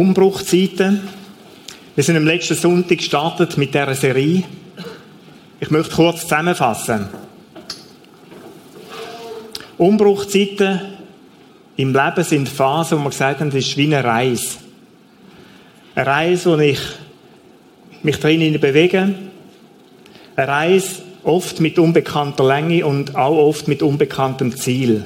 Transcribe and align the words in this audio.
Umbruchzeiten. 0.00 0.98
Wir 1.94 2.02
sind 2.02 2.16
am 2.16 2.24
letzten 2.24 2.54
Sonntag 2.54 2.96
gestartet 2.96 3.58
mit 3.58 3.74
dieser 3.74 3.94
Serie. 3.94 4.44
Ich 5.60 5.70
möchte 5.70 5.94
kurz 5.94 6.22
zusammenfassen. 6.22 7.10
Umbruchzeiten 9.76 10.80
im 11.76 11.92
Leben 11.92 12.24
sind 12.24 12.48
Phasen, 12.48 12.98
wo 12.98 13.02
wir 13.02 13.10
gesagt 13.10 13.40
haben, 13.40 13.50
das 13.50 13.58
ist 13.58 13.76
wie 13.76 13.94
eine 13.94 14.02
Reise. 14.02 14.56
Eine 15.94 16.06
Reise, 16.06 16.56
wo 16.56 16.62
ich 16.62 16.80
mich 18.02 18.18
drinnen 18.18 18.58
bewege. 18.58 19.14
Eine 20.34 20.48
Reise 20.48 21.02
oft 21.24 21.60
mit 21.60 21.78
unbekannter 21.78 22.48
Länge 22.48 22.86
und 22.86 23.16
auch 23.16 23.36
oft 23.36 23.68
mit 23.68 23.82
unbekanntem 23.82 24.56
Ziel. 24.56 25.04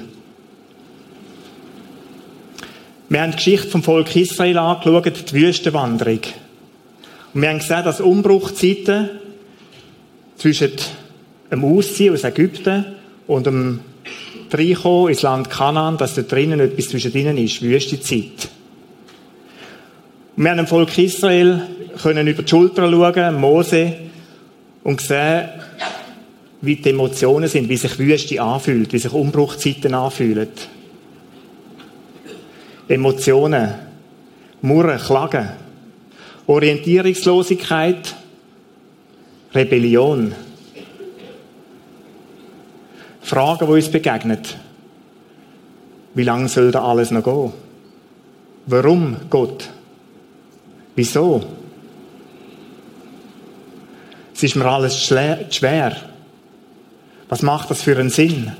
Wir 3.08 3.20
haben 3.20 3.32
die 3.32 3.36
Geschichte 3.36 3.68
vom 3.68 3.82
Volk 3.82 4.16
Israel 4.16 4.58
angeschaut, 4.58 5.30
die 5.30 5.34
Wüstenwanderung. 5.34 6.20
Und 7.34 7.42
wir 7.42 7.50
haben 7.50 7.58
gesehen, 7.58 7.84
dass 7.84 8.00
Umbruchzeiten 8.00 9.10
zwischen 10.36 10.72
dem 11.50 11.64
Ausziehen 11.64 12.14
aus 12.14 12.24
Ägypten 12.24 12.86
und 13.26 13.46
dem 13.46 13.80
Reinkommen 14.50 15.10
ins 15.10 15.22
Land 15.22 15.50
Kanaan, 15.50 15.98
dass 15.98 16.14
da 16.14 16.22
drinnen 16.22 16.60
etwas 16.60 16.88
zwischen 16.88 17.12
ihnen 17.12 17.36
ist, 17.36 17.60
Wüstezeit. 17.60 18.48
Wir 20.36 20.50
haben 20.50 20.58
dem 20.58 20.66
Volk 20.66 20.96
Israel 20.96 21.62
können 22.02 22.26
über 22.26 22.42
die 22.42 22.48
Schulter 22.48 22.90
schauen, 22.90 23.40
Mose, 23.40 23.94
und 24.82 25.00
sehen, 25.00 25.48
wie 26.60 26.76
die 26.76 26.90
Emotionen 26.90 27.48
sind, 27.48 27.68
wie 27.68 27.76
sich 27.76 27.98
Wüste 27.98 28.40
anfühlt, 28.40 28.92
wie 28.92 28.98
sich 28.98 29.12
Umbruchzeiten 29.12 29.94
anfühlen. 29.94 30.48
Emotionen, 32.88 33.74
Murren, 34.62 34.98
Klagen, 34.98 35.50
Orientierungslosigkeit, 36.46 38.14
Rebellion. 39.54 40.34
Fragen, 43.22 43.66
die 43.66 43.72
uns 43.72 43.88
begegnen. 43.88 44.40
Wie 46.14 46.24
lange 46.24 46.48
soll 46.48 46.70
da 46.70 46.84
alles 46.84 47.10
noch 47.10 47.24
gehen? 47.24 47.52
Warum 48.66 49.16
Gott? 49.30 49.68
Wieso? 50.94 51.42
Es 54.34 54.42
ist 54.42 54.56
mir 54.56 54.66
alles 54.66 55.00
schwer. 55.00 55.96
Was 57.28 57.42
macht 57.42 57.70
das 57.70 57.82
für 57.82 57.98
einen 57.98 58.10
Sinn? 58.10 58.52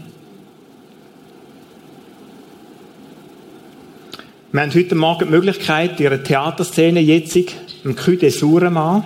Wir 4.54 4.60
haben 4.60 4.72
heute 4.72 4.94
Morgen 4.94 5.24
die 5.24 5.32
Möglichkeit, 5.32 5.98
ihre 5.98 6.22
Theaterszene 6.22 7.00
jetzt 7.00 7.36
im 7.82 7.96
Cü 7.96 8.16
de 8.16 8.30
Surema, 8.30 9.04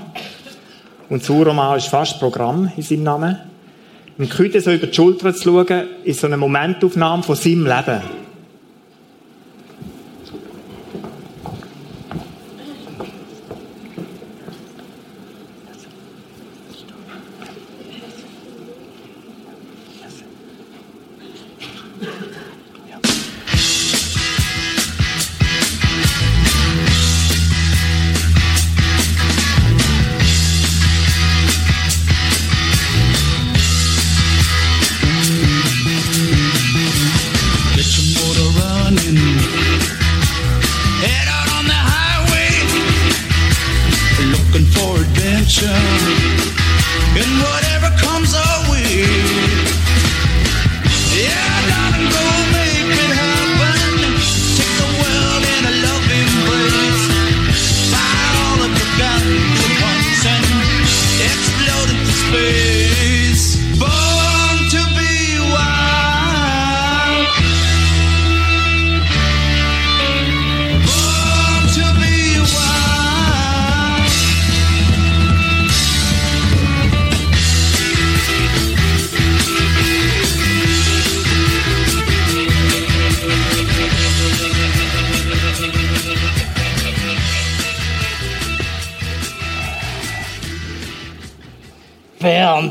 und 1.09 1.25
Surema 1.25 1.75
ist 1.75 1.87
fast 1.87 2.21
Programm 2.21 2.71
in 2.77 2.83
seinem 2.83 3.05
Namen, 3.05 3.39
im 4.19 4.29
Cü 4.29 4.61
so 4.61 4.71
über 4.71 4.89
die 4.89 4.95
Schulter 4.95 5.33
zu 5.33 5.45
schauen, 5.45 5.89
ist 6.05 6.21
so 6.21 6.27
eine 6.27 6.37
Momentaufnahme 6.37 7.23
von 7.23 7.35
seinem 7.35 7.65
Leben. 7.65 8.28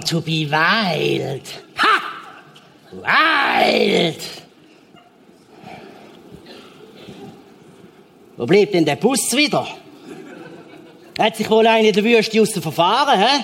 To 0.07 0.21
be 0.21 0.45
wild. 0.45 1.43
Ha! 1.77 2.01
Wild! 2.91 4.21
Wo 8.37 8.45
bleibt 8.45 8.73
denn 8.73 8.85
der 8.85 8.95
Bus 8.95 9.35
wieder? 9.35 9.67
Hat 11.19 11.35
sich 11.35 11.49
wohl 11.49 11.65
einer 11.65 11.87
in 11.87 11.93
der 11.93 12.03
Wüste 12.03 12.41
aus 12.41 12.51
verfahren, 12.51 13.19
hä? 13.19 13.43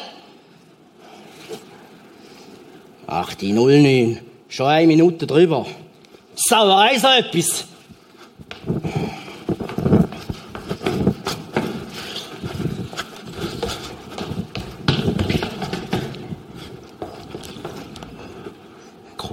Ach, 3.08 3.34
die 3.34 3.52
09. 3.52 4.20
Schon 4.48 4.68
eine 4.68 4.88
Minute 4.88 5.26
drüber. 5.26 5.66
Sauerei 6.36 6.98
so 7.00 7.08
etwas. 7.08 7.66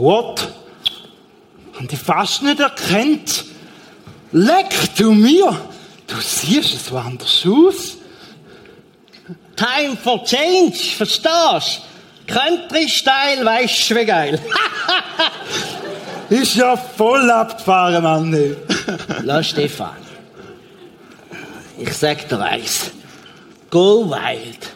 What? 0.00 0.48
Haben 1.74 1.88
die 1.88 1.96
fast 1.96 2.42
nicht 2.42 2.58
erkannt? 2.58 3.44
Leck 4.32 4.96
du 4.96 5.12
mir! 5.12 5.60
Du 6.06 6.16
siehst 6.20 6.86
so 6.86 6.96
anders 6.96 7.44
aus. 7.46 7.98
Time 9.54 9.96
for 10.02 10.24
change, 10.24 10.96
verstehst? 10.96 11.82
Country-Style, 12.26 13.44
weißt 13.44 13.90
du, 13.90 13.96
wie 13.96 14.04
geil. 14.06 14.40
Ist 16.30 16.56
ja 16.56 16.76
voll 16.76 17.30
abgefahren, 17.30 18.02
Mann. 18.02 18.56
Lass 19.22 19.48
Stefan. 19.48 19.96
Ich 21.78 21.92
sag 21.92 22.26
dir 22.26 22.40
eins. 22.40 22.90
Go 23.68 24.08
wild. 24.08 24.70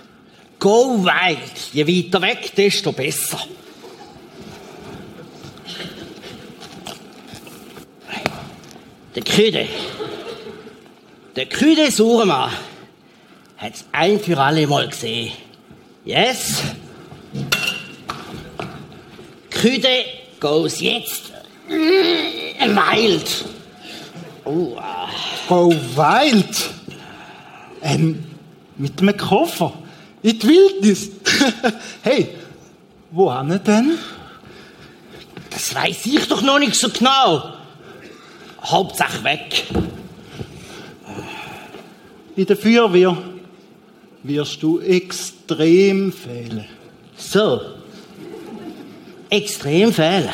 Go 0.59 1.03
wild. 1.03 1.73
Je 1.73 1.87
weiter 1.87 2.21
weg, 2.21 2.55
desto 2.55 2.93
besser. 2.93 3.39
Der 9.15 9.23
Küde. 9.23 9.69
Der 11.37 11.47
Küde 11.47 11.91
Surma 11.91 12.51
hat's 13.57 13.85
ein 13.93 14.19
für 14.19 14.37
alle 14.39 14.67
Mal 14.67 14.89
gesehen. 14.89 15.33
Yes? 16.05 16.63
Küde 19.51 20.05
goes 20.41 20.81
jetzt 20.81 21.33
wild. 21.69 23.45
Oh, 24.45 24.77
ah. 24.79 25.09
Go 25.49 25.71
wild? 25.71 26.71
Ähm, 27.83 28.25
mit 28.77 29.01
einem 29.01 29.17
Koffer. 29.17 29.73
In 30.23 30.39
die 30.41 30.49
Wildnis. 30.49 31.11
hey, 32.03 32.31
wo 33.13 33.33
haben 33.33 33.63
denn? 33.63 33.97
Das 35.51 35.73
weiß 35.73 36.07
ich 36.07 36.27
doch 36.27 36.43
noch 36.43 36.59
nicht 36.59 36.75
so 36.75 36.89
genau. 36.89 37.55
Hauptsache 38.65 39.23
weg. 39.25 39.65
In 42.37 42.47
der 42.47 42.57
Feuerwehr 42.57 43.17
wirst 44.23 44.63
du 44.63 44.81
extrem 44.81 46.13
fehlen. 46.13 46.65
So, 47.17 47.61
extrem 49.31 49.93
fehlen. 49.93 50.31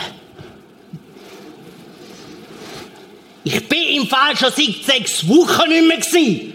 Ich 3.43 3.69
bin 3.69 3.82
im 3.97 4.06
Fall 4.06 4.37
schon 4.37 4.50
seit 4.50 4.85
sechs 4.85 5.26
Wochen 5.29 5.69
nicht 5.69 5.88
mehr 5.88 5.97
gewesen. 5.97 6.53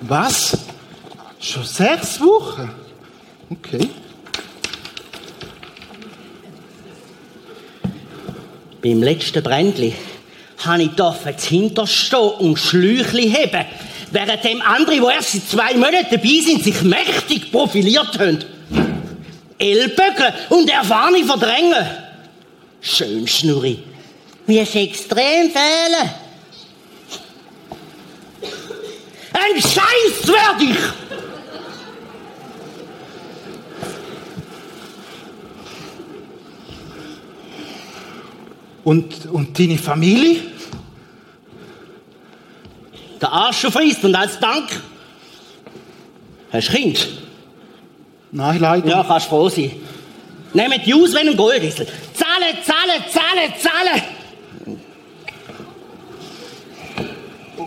Was? 0.00 0.56
Schon 1.40 1.64
sechs 1.64 2.20
Wochen? 2.20 2.70
Okay. 3.50 3.90
Beim 8.82 9.02
letzten 9.02 9.42
Brändli 9.42 9.94
habe 10.64 10.82
ich 10.82 10.90
dürfen 10.90 11.34
hinterstehen 11.36 12.30
und 12.38 12.58
Schläuchli 12.58 13.30
heben, 13.30 13.64
während 14.12 14.44
dem 14.44 14.62
andere, 14.62 14.96
die 14.96 15.14
erst 15.14 15.32
seit 15.32 15.48
zwei 15.48 15.74
Monaten 15.74 16.06
dabei 16.10 16.40
sind, 16.44 16.62
sich 16.62 16.82
mächtig 16.82 17.50
profiliert 17.50 18.18
haben. 18.18 18.44
Ellbögen 19.58 20.32
und 20.50 20.70
erfahrene 20.70 21.24
verdrängen. 21.24 21.86
Schön, 22.80 23.26
Schnurri. 23.26 23.82
Wie 24.46 24.58
es 24.60 24.74
extrem 24.74 25.50
fehlen. 25.50 26.10
Ein 29.32 29.60
Scheiß 29.60 30.28
werd 30.28 30.62
ich! 30.62 31.07
Und, 38.84 39.26
und 39.26 39.58
deine 39.58 39.78
Familie? 39.78 40.40
Der 43.20 43.32
Arsch 43.32 43.66
frisst 43.66 44.04
und 44.04 44.14
als 44.14 44.38
Dank 44.38 44.68
hast 46.52 46.68
du 46.68 46.72
Kind. 46.72 47.08
Nein, 48.30 48.60
leider. 48.60 48.88
Ja, 48.88 49.04
kannst 49.04 49.26
froh 49.26 49.48
sein. 49.48 49.72
Nehmt 50.52 50.86
die 50.86 50.94
aus 50.94 51.12
wie 51.12 51.18
ein 51.18 51.36
Goldesel. 51.36 51.86
Zahlen, 52.14 52.56
zahlen, 52.64 53.04
zahlen, 53.10 53.52
zahlen! 53.58 54.02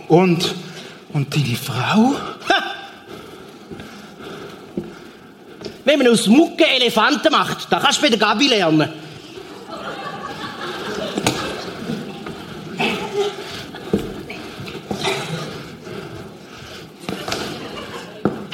Und, 0.08 0.54
und 1.12 1.34
deine 1.34 1.56
Frau? 1.56 2.14
Ha! 2.48 2.72
Wenn 5.84 5.98
man 5.98 6.08
aus 6.08 6.26
Mucke 6.26 6.66
Elefanten 6.66 7.32
macht, 7.32 7.70
dann 7.70 7.82
kannst 7.82 7.98
du 7.98 8.02
bei 8.02 8.08
der 8.08 8.18
Gabi 8.18 8.48
lernen. 8.48 8.88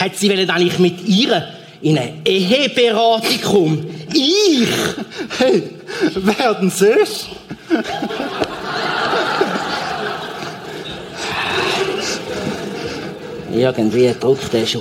Hat 0.09 0.17
sie 0.17 0.31
wollen, 0.31 0.47
dass 0.47 0.63
ich 0.63 0.79
mit 0.79 1.07
ihr 1.07 1.47
in 1.83 1.99
eine 1.99 2.15
Eheberatung 2.25 3.41
komme? 3.43 3.85
Ich! 4.15 4.67
Hey, 5.39 5.65
werden 6.15 6.71
sonst? 6.71 7.29
Irgendwie 13.53 14.15
drückt 14.19 14.51
der 14.51 14.65
Schuh. 14.65 14.81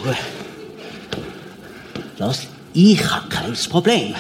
Lass, 2.18 2.44
ich 2.74 3.04
habe 3.04 3.28
kein 3.28 3.54
Problem. 3.70 4.16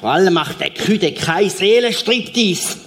Vor 0.00 0.10
allem 0.10 0.32
macht 0.32 0.58
der 0.58 0.70
Küde 0.70 1.12
kein 1.12 1.50
Seelenstriptease. 1.50 2.78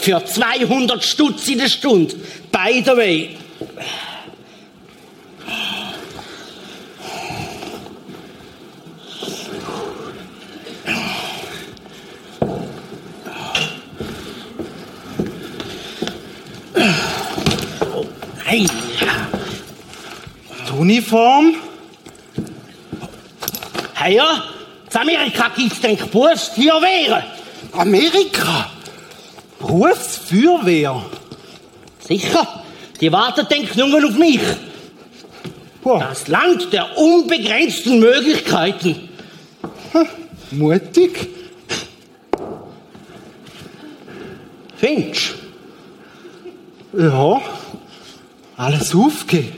Für 0.00 0.24
200 0.24 1.04
Stutz 1.04 1.48
in 1.48 1.58
der 1.58 1.68
Stunde. 1.68 2.14
By 2.52 2.82
the 2.84 2.96
way. 2.96 3.36
Oh. 17.80 18.06
Die 18.50 18.66
Uniform? 20.78 21.56
Hey, 23.94 24.16
ja, 24.16 24.44
in 24.90 25.00
Amerika 25.00 25.50
gibt's 25.54 25.80
den 25.80 25.96
Berufsfeuerwehren. 25.96 27.24
Amerika? 27.72 28.70
Berufsfeuerwehr? 29.68 31.04
Sicher, 32.00 32.64
die 33.00 33.12
warten 33.12 33.46
denk 33.48 33.76
nur 33.76 34.04
auf 34.04 34.16
mich. 34.16 34.40
Boah, 35.82 36.00
Das 36.00 36.26
Land 36.26 36.72
der 36.72 36.96
unbegrenzten 36.96 38.00
Möglichkeiten. 38.00 39.08
mutig. 40.50 41.28
Finch, 44.76 45.34
Ja, 46.96 47.40
alles 48.56 48.94
aufgeben 48.94 49.52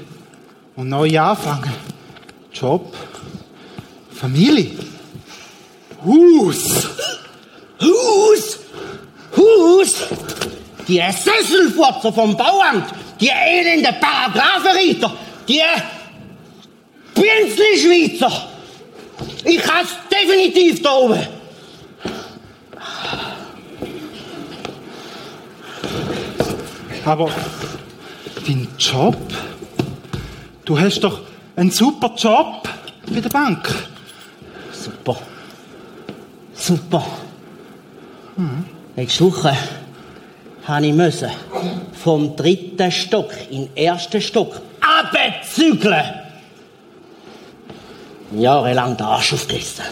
und 0.77 0.89
neu 0.89 1.19
anfangen. 1.21 1.73
Job, 2.53 2.93
Familie, 4.11 4.73
Haus. 6.05 6.89
Hus, 7.81 8.59
Hus, 9.37 10.07
die 10.89 10.99
Sesselfurzer 10.99 12.13
vom 12.13 12.37
Bauamt, 12.37 12.87
die 13.21 13.29
elende 13.29 13.95
Paragraphenreiter, 14.01 15.13
die 15.49 15.63
Pinselschweizer. 17.15 18.49
Ich 19.45 19.67
hab's 19.67 19.97
definitiv 20.11 20.83
da 20.83 20.93
oben. 20.93 21.27
Aber 27.05 27.31
dein 28.47 28.69
Job? 28.79 29.17
Du 30.65 30.79
hast 30.79 31.01
doch 31.01 31.21
einen 31.57 31.71
super 31.71 32.15
Job 32.17 32.69
bei 33.13 33.21
der 33.21 33.31
Bank. 33.31 33.69
Super. 34.73 35.17
Super. 36.55 37.05
Nächste 39.01 39.25
Woche 39.25 39.57
habe 40.67 40.87
ich 40.87 40.93
müssen 40.93 41.31
vom 42.05 42.37
dritten 42.37 42.93
Stock 42.93 43.33
in 43.49 43.65
den 43.65 43.75
ersten 43.75 44.21
Stock 44.21 44.61
abzügeln. 44.83 46.05
Jahrelang 48.33 48.99
den 48.99 49.07
Arsch 49.07 49.33
aufgerissen. 49.33 49.87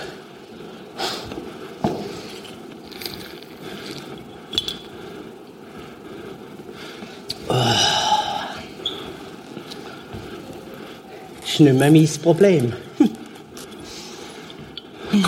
Das 7.49 7.77
ist 11.47 11.61
nicht 11.61 11.79
mehr 11.79 11.91
mein 11.91 12.09
Problem. 12.23 12.75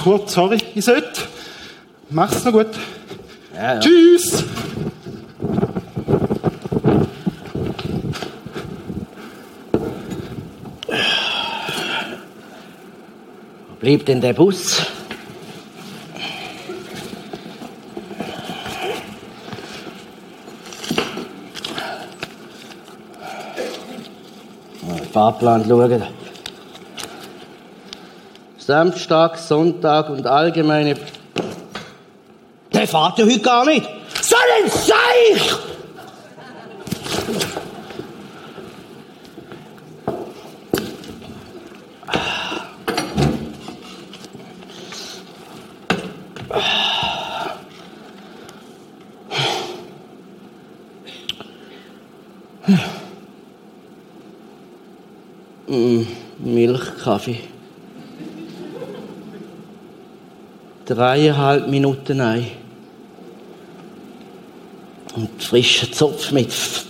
Gut, 0.05 0.29
sorry, 0.29 0.59
ich 0.75 0.85
sollte. 0.85 1.23
Mach's 2.11 2.45
noch 2.45 2.53
gut. 2.53 2.77
Ja, 3.61 3.75
ja. 3.75 3.81
Tschüss. 3.81 4.43
Bleibt 13.81 14.09
denn 14.09 14.23
der 14.23 14.33
Bus? 14.33 14.81
Fahrplan 25.13 25.67
schauen. 25.69 26.03
Samstag, 28.57 29.37
Sonntag 29.37 30.09
und 30.09 30.27
allgemeine. 30.27 30.97
Der 32.91 32.99
fährt 32.99 33.19
ja 33.19 33.25
heute 33.25 33.41
gar 33.41 33.65
nicht. 33.67 33.89
So 34.21 34.37
ein 34.37 34.69
Seich! 34.69 35.57
Mm, 55.69 56.07
Milchkaffee. 56.39 57.41
Dreieinhalb 60.87 61.69
Minuten 61.69 62.21
ein. 62.21 62.70
Und 65.41 65.47
frischer 65.47 65.91
Zopf 65.91 66.33
mit 66.33 66.49
F 66.49 66.85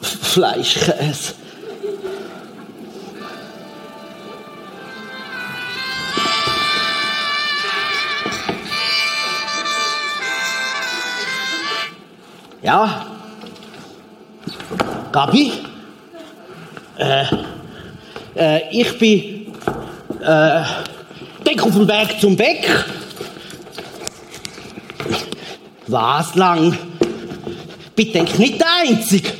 F 0.00 0.18
Fleischkäse. 0.22 1.34
Ja. 12.62 13.06
Gabi? 15.10 15.52
Äh, 16.98 17.24
äh, 18.36 18.60
ich 18.70 18.96
bin, 18.98 19.54
äh, 20.22 20.62
denk 21.44 21.62
auf 21.62 21.72
dem 21.72 21.88
Weg 21.88 22.20
zum 22.20 22.36
Beck. 22.36 22.68
Was 25.88 26.34
lang? 26.36 26.78
Bitte 27.98 28.12
denk 28.12 28.38
nicht 28.38 28.60
der 28.60 28.68
Einzige. 28.80 29.32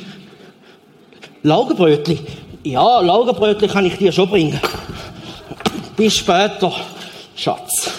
Laugenbrötli? 1.43 2.19
Ja, 2.65 2.99
Laugenbrötli 2.99 3.69
kann 3.69 3.85
ich 3.85 3.95
dir 3.95 4.11
schon 4.11 4.29
bringen. 4.29 4.59
Bis 5.95 6.17
später, 6.17 6.69
Schatz. 7.37 7.89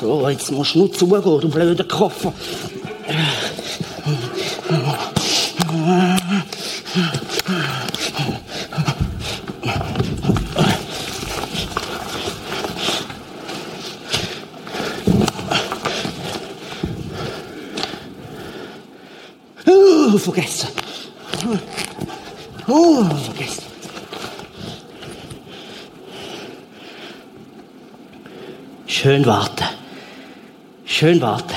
So, 0.00 0.28
jetzt 0.28 0.50
musst 0.50 0.74
du 0.74 0.78
nur 0.80 0.92
zugehen, 0.92 1.22
du 1.22 1.48
blöder 1.48 1.84
Koffer. 1.84 2.32
Oh, 19.66 20.18
vergessen. 20.18 20.68
Oh, 22.66 23.04
vergessen. 23.04 23.62
Schön 28.86 29.24
warten. 29.24 29.64
Schön 31.00 31.22
warten. 31.22 31.54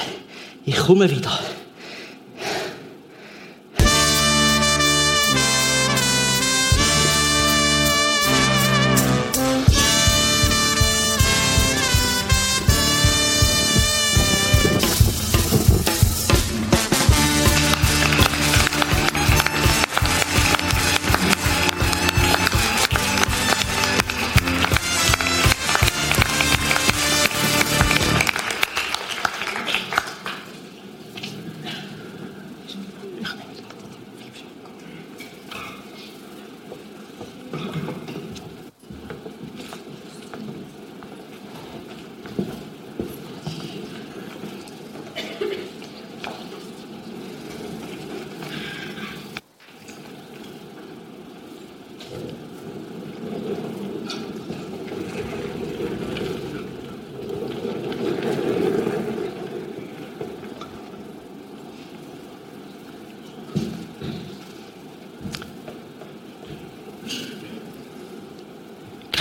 Ich 0.63 0.77
komme 0.77 1.11
wieder. 1.11 1.37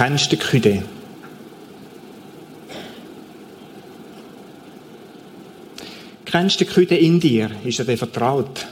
Die 0.03 0.37
Küde? 0.37 0.83
Kennst 6.25 6.61
du 6.61 6.65
die 6.65 6.71
Küde 6.73 6.97
in 6.97 7.21
dir? 7.21 7.53
Ist 7.63 7.79
er 7.79 7.85
dir 7.85 7.97
vertraut? 7.97 8.67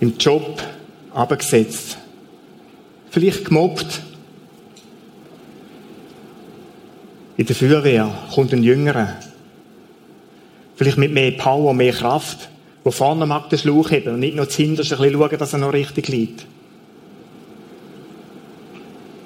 Im 0.00 0.18
Job 0.18 0.62
abgesetzt. 1.14 1.96
Vielleicht 3.08 3.46
gemobbt. 3.46 4.02
In 7.38 7.46
der 7.46 7.56
Feuerwehr 7.56 8.28
kommt 8.34 8.52
ein 8.52 8.62
Jüngerer. 8.62 9.16
Vielleicht 10.76 10.98
mit 10.98 11.14
mehr 11.14 11.30
Power, 11.30 11.72
mehr 11.72 11.94
Kraft 11.94 12.50
wo 12.88 12.90
vorne 12.90 13.26
mag 13.26 13.50
den 13.50 13.58
Schlauch 13.58 13.90
haben 13.90 14.14
und 14.14 14.20
nicht 14.20 14.34
nur 14.34 14.48
zuhinterst 14.48 14.94
ein 14.94 15.12
schauen, 15.12 15.38
dass 15.38 15.52
er 15.52 15.58
noch 15.58 15.74
richtig 15.74 16.08
liegt. 16.08 16.46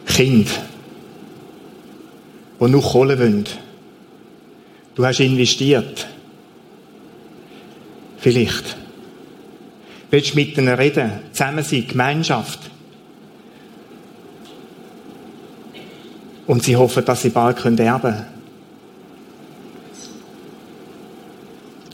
Kind, 0.04 0.49
die 2.59 2.69
noch 2.69 2.90
Kohle 2.90 3.16
wollen. 3.21 3.45
Du 4.97 5.07
hast 5.07 5.21
investiert. 5.21 6.09
Vielleicht. 8.19 8.76
Willst 10.11 10.33
du 10.33 10.40
mit 10.40 10.59
ihnen 10.59 10.75
reden, 10.75 11.12
zusammen 11.31 11.62
sein, 11.62 11.87
Gemeinschaft. 11.87 12.59
Und 16.49 16.64
sie 16.64 16.75
hoffen, 16.75 17.04
dass 17.04 17.23
sie 17.23 17.31
bald 17.31 17.64
erben 17.64 17.78
können. 17.78 18.26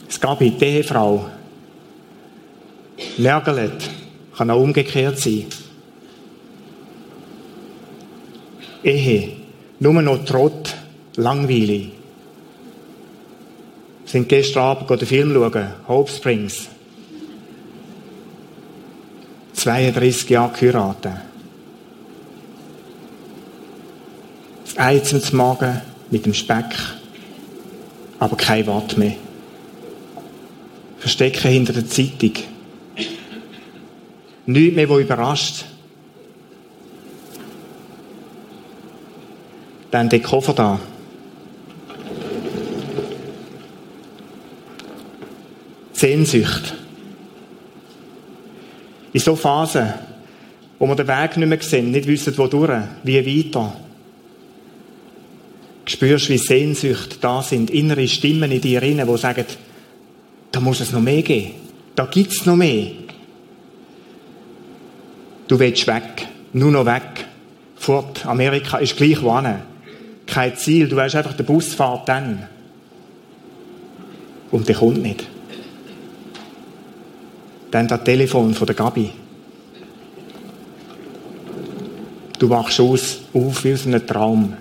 Es 0.09 0.19
gab 0.19 0.39
die 0.39 0.51
Ehefrau, 0.59 1.29
Lärgerlet 3.19 3.89
kann 4.37 4.49
auch 4.49 4.61
umgekehrt 4.61 5.19
sein. 5.19 5.45
Ehe, 8.81 9.33
nur 9.79 10.01
noch 10.01 10.23
Trott, 10.23 10.73
langweilig. 11.17 11.91
Wir 14.03 14.11
sind 14.11 14.29
gestern 14.29 14.63
Abend 14.63 14.89
den 14.89 15.05
Film 15.05 15.33
schauen, 15.33 15.67
Hope 15.87 16.09
Springs. 16.09 16.69
32 19.53 20.29
Jahre 20.29 20.57
geheiratet. 20.57 21.11
Das 24.63 24.77
Eizen 24.77 25.21
zum 25.21 25.39
Magen 25.39 25.81
mit 26.09 26.25
dem 26.25 26.33
Speck, 26.33 26.73
aber 28.17 28.37
kein 28.37 28.65
Wort 28.65 28.97
mehr. 28.97 29.17
Verstecken 30.99 31.51
hinter 31.51 31.73
der 31.73 31.85
Zeitung. 31.85 32.35
Nichts 34.49 34.75
mehr, 34.75 34.89
was 34.89 35.01
überrascht. 35.01 35.65
Dann 39.91 40.09
der 40.09 40.21
Koffer 40.21 40.53
da. 40.53 40.79
Sehnsucht. 45.93 46.73
In 49.13 49.19
so 49.19 49.35
Phasen, 49.35 49.93
wo 50.79 50.87
wir 50.87 50.95
den 50.95 51.07
Weg 51.07 51.37
nicht 51.37 51.47
mehr 51.47 51.61
sehen, 51.61 51.91
nicht 51.91 52.07
wissen, 52.07 52.35
wodurch, 52.35 52.81
wie 53.03 53.45
weiter, 53.45 53.75
spürst 55.85 56.27
du, 56.27 56.33
wie 56.33 56.37
Sehnsucht 56.39 57.23
da 57.23 57.43
sind, 57.43 57.69
innere 57.69 58.07
Stimmen 58.07 58.51
in 58.51 58.61
dir 58.61 58.81
die 58.81 59.17
sagen, 59.17 59.45
da 60.51 60.59
muss 60.59 60.79
es 60.79 60.91
noch 60.91 61.01
mehr 61.01 61.21
geben. 61.21 61.51
Da 61.93 62.05
gibt 62.05 62.31
es 62.31 62.47
noch 62.47 62.55
mehr. 62.55 63.08
Du 65.49 65.57
willst 65.57 65.87
weg. 65.87 66.27
Nur 66.53 66.71
noch 66.71 66.85
weg. 66.85 67.25
Fort. 67.75 68.25
Amerika 68.25 68.77
ist 68.77 68.95
gleich 68.95 69.21
wohin. 69.21 69.55
Kein 70.27 70.55
Ziel. 70.55 70.87
Du 70.87 70.95
weißt 70.95 71.15
einfach, 71.15 71.33
der 71.33 71.43
Bus 71.43 71.73
fährt 71.73 72.07
dann. 72.07 72.47
Und 74.51 74.67
der 74.67 74.75
kommt 74.75 75.01
nicht. 75.01 75.27
Dann 77.71 77.87
das 77.87 78.03
Telefon 78.03 78.53
von 78.53 78.67
der 78.67 78.75
Gabi. 78.75 79.09
Du 82.37 82.49
wachst 82.49 82.79
aus, 82.79 83.19
auf 83.33 83.63
wie 83.63 83.73
aus 83.73 83.87
einem 83.87 84.05
Traum. 84.05 84.53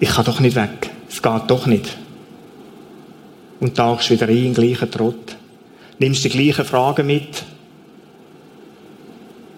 Ich 0.00 0.10
kann 0.10 0.24
doch 0.26 0.40
nicht 0.40 0.54
weg. 0.54 0.90
Es 1.08 1.22
geht 1.22 1.42
doch 1.48 1.66
nicht. 1.66 1.96
Und 3.58 3.74
tauchst 3.74 4.10
wieder 4.10 4.28
ein 4.28 4.36
in 4.36 4.54
den 4.54 4.90
Trott 4.90 5.35
nimmst 5.98 6.24
die 6.24 6.28
gleichen 6.28 6.64
Fragen 6.64 7.06
mit. 7.06 7.44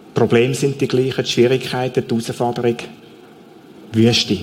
Die 0.09 0.14
Probleme 0.14 0.54
sind 0.54 0.80
die 0.80 0.88
gleichen, 0.88 1.25
die 1.25 1.30
Schwierigkeiten, 1.30 2.04
die 2.07 2.14
Herausforderung. 2.14 2.76
Wüste. 3.92 4.38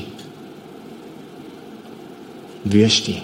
Wüste. 2.64 3.16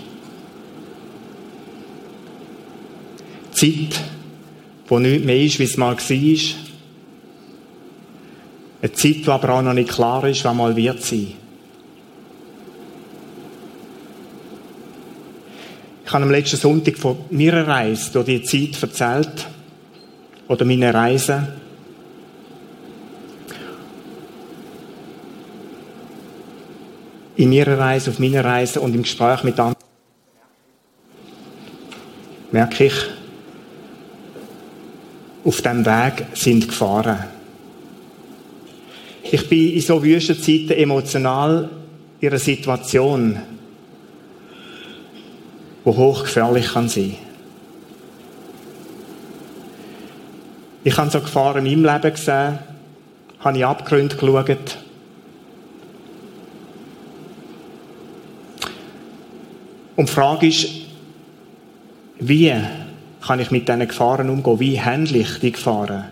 Zeit, 3.51 4.01
wo 4.87 4.99
nichts 4.99 5.25
mehr 5.25 5.41
ist, 5.41 5.59
wie 5.59 5.63
es 5.63 5.77
mal 5.77 5.95
war. 5.95 6.37
Eine 8.81 8.93
Zeit, 8.93 9.15
die 9.17 9.27
aber 9.27 9.49
auch 9.49 9.61
noch 9.61 9.73
nicht 9.73 9.89
klar 9.89 10.23
ist, 10.27 10.43
was 10.43 10.55
mal 10.55 10.75
wird 10.75 11.03
sein. 11.03 11.33
Ich 16.11 16.13
habe 16.13 16.25
am 16.25 16.31
letzten 16.31 16.57
Sonntag 16.57 16.97
von 16.97 17.19
meiner 17.29 17.65
Reise 17.65 18.11
durch 18.11 18.25
die 18.25 18.43
Zeit 18.43 18.83
erzählt. 18.83 19.47
Oder 20.49 20.65
meine 20.65 20.93
Reise. 20.93 21.47
In 27.37 27.49
meiner 27.49 27.77
Reise, 27.77 28.11
auf 28.11 28.19
meiner 28.19 28.43
Reise 28.43 28.81
und 28.81 28.93
im 28.93 29.03
Gespräch 29.03 29.45
mit 29.45 29.57
anderen 29.57 29.77
merke 32.51 32.87
ich, 32.87 32.95
auf 35.45 35.61
dem 35.61 35.85
Weg 35.85 36.25
sind 36.33 36.67
gefahren. 36.67 37.23
Ich 39.31 39.47
bin 39.47 39.75
in 39.75 39.79
so 39.79 40.03
Wüstenzeiten 40.03 40.71
emotional 40.71 41.69
in 42.19 42.27
einer 42.27 42.37
Situation, 42.37 43.60
die 45.85 45.89
hochgefährlich 45.89 46.73
kann 46.73 46.89
sein. 46.89 47.15
Ich 50.83 50.97
habe 50.97 51.09
so 51.09 51.19
Gefahren 51.19 51.65
in 51.65 51.81
meinem 51.81 51.95
Leben 51.95 52.15
gesehen, 52.15 52.59
habe 53.39 53.57
ich 53.57 53.65
Abgründe 53.65 54.15
geschaut. 54.15 54.77
Und 59.95 60.09
die 60.09 60.13
Frage 60.13 60.47
ist, 60.47 60.67
wie 62.19 62.53
kann 63.21 63.39
ich 63.39 63.51
mit 63.51 63.67
diesen 63.67 63.87
Gefahren 63.87 64.29
umgehen? 64.29 64.59
Wie 64.59 64.81
handle 64.81 65.19
ich 65.19 65.39
die 65.39 65.51
Gefahren? 65.51 66.05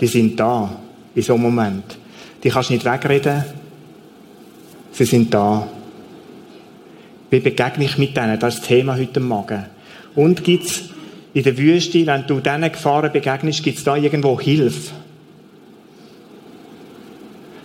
Die 0.00 0.06
sind 0.06 0.38
da, 0.40 0.70
in 1.14 1.22
so 1.22 1.34
einem 1.34 1.42
Moment. 1.42 1.98
Die 2.42 2.48
kannst 2.48 2.70
du 2.70 2.74
nicht 2.74 2.84
wegreden. 2.84 3.44
Sie 4.92 5.04
sind 5.04 5.32
da. 5.34 5.66
Wie 7.30 7.40
begegne 7.40 7.84
ich 7.84 7.98
mit 7.98 8.16
denen? 8.16 8.38
Das 8.38 8.54
ist 8.54 8.60
das 8.60 8.68
Thema 8.68 8.96
heute 8.96 9.20
Morgen. 9.20 9.64
Und 10.14 10.44
gibt 10.44 10.64
es 10.64 10.82
in 11.34 11.42
der 11.42 11.58
Wüste, 11.58 12.06
wenn 12.06 12.26
du 12.26 12.40
diesen 12.40 12.72
Gefahren 12.72 13.12
begegnest, 13.12 13.62
gibt 13.62 13.78
es 13.78 13.84
da 13.84 13.96
irgendwo 13.96 14.40
Hilfe? 14.40 14.92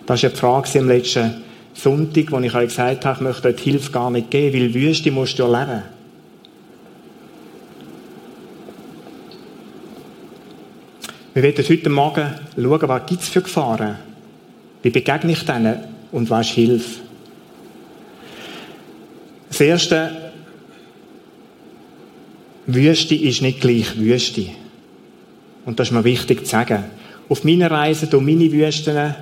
Das 0.05 0.21
war 0.21 0.29
eine 0.29 0.37
Frage 0.37 0.79
am 0.79 0.87
letzten 0.87 1.43
Sonntag, 1.73 2.31
wo 2.31 2.39
ich 2.39 2.53
euch 2.53 2.67
gesagt 2.67 3.05
habe, 3.05 3.17
ich 3.17 3.21
möchte 3.23 3.41
dort 3.43 3.59
Hilfe 3.61 3.91
gar 3.91 4.11
nicht 4.11 4.29
geben, 4.29 4.59
weil 4.59 4.73
Wüste 4.73 5.11
musst 5.11 5.39
du 5.39 5.43
erleben. 5.43 5.83
Wir 11.33 11.41
werden 11.41 11.65
heute 11.67 11.89
Morgen 11.89 12.33
schauen, 12.55 12.89
was 12.89 13.05
gibt 13.07 13.21
es 13.23 13.29
für 13.29 13.41
Gefahren? 13.41 13.95
Wie 14.83 14.89
begegne 14.91 15.31
ich 15.31 15.45
denen 15.45 15.79
und 16.11 16.29
was 16.29 16.47
ist 16.47 16.53
Hilfe? 16.53 17.02
Das 19.53 19.61
erste, 19.61 20.31
Wüste 22.65 23.13
ist 23.13 23.43
nicht 23.43 23.61
gleich 23.61 23.99
Wüste. 23.99 24.47
Und 25.63 25.79
das 25.79 25.89
ist 25.89 25.93
mir 25.93 26.03
wichtig 26.03 26.45
zu 26.45 26.49
sagen. 26.49 26.85
Auf 27.29 27.43
meiner 27.43 27.69
Reise 27.69 28.07
durch 28.07 28.23
meine 28.23 28.51
Wüsten, 28.51 29.13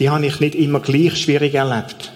die 0.00 0.10
habe 0.10 0.26
ich 0.26 0.40
nicht 0.40 0.56
immer 0.56 0.80
gleich 0.80 1.16
schwierig 1.16 1.54
erlebt. 1.54 2.12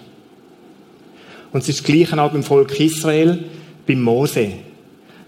Und 1.53 1.63
es 1.63 1.69
ist 1.69 1.79
das 1.79 1.87
Gleiche 1.87 2.21
auch 2.21 2.33
beim 2.33 2.43
Volk 2.43 2.81
Israel, 2.81 3.39
beim 3.87 4.03
Mose. 4.03 4.55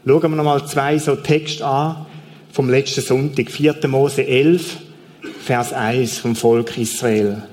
Schauen 0.04 0.22
wir 0.22 0.28
nochmal 0.30 0.66
zwei 0.66 0.98
so 0.98 1.14
Texte 1.14 1.64
an, 1.64 2.04
vom 2.50 2.68
letzten 2.68 3.02
Sonntag, 3.02 3.48
4. 3.48 3.76
Mose 3.86 4.26
11, 4.26 4.78
Vers 5.38 5.72
1 5.72 6.18
vom 6.18 6.34
Volk 6.34 6.76
Israel. 6.78 7.44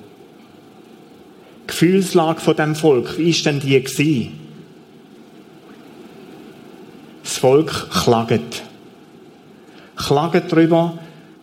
Die 1.66 1.68
Gefühlslage 1.68 2.42
von 2.42 2.56
dem 2.56 2.74
Volk, 2.74 3.20
wie 3.20 3.30
ist 3.30 3.46
denn 3.46 3.60
die 3.60 3.80
gewesen? 3.80 4.42
Volk 7.42 7.90
klagt. 7.90 8.64
Klagt 9.96 10.52
darüber, 10.52 10.98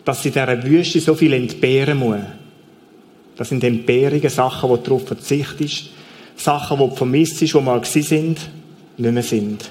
dass 0.04 0.22
sie 0.22 0.30
dieser 0.30 0.62
Wüste 0.62 1.00
so 1.00 1.14
viel 1.14 1.32
entbehren 1.32 1.98
muss. 1.98 2.20
Das 3.36 3.48
sind 3.48 3.64
Entbehrungen, 3.64 4.28
Sachen, 4.28 4.68
du 4.70 4.76
darauf 4.76 5.06
verzichtest, 5.06 5.90
Sachen, 6.36 6.78
die 6.78 6.96
vermisst, 6.96 7.40
die 7.40 7.60
mal 7.60 7.80
gewesen 7.80 8.02
sind, 8.02 8.38
nicht 8.96 9.12
mehr 9.12 9.22
sind. 9.22 9.70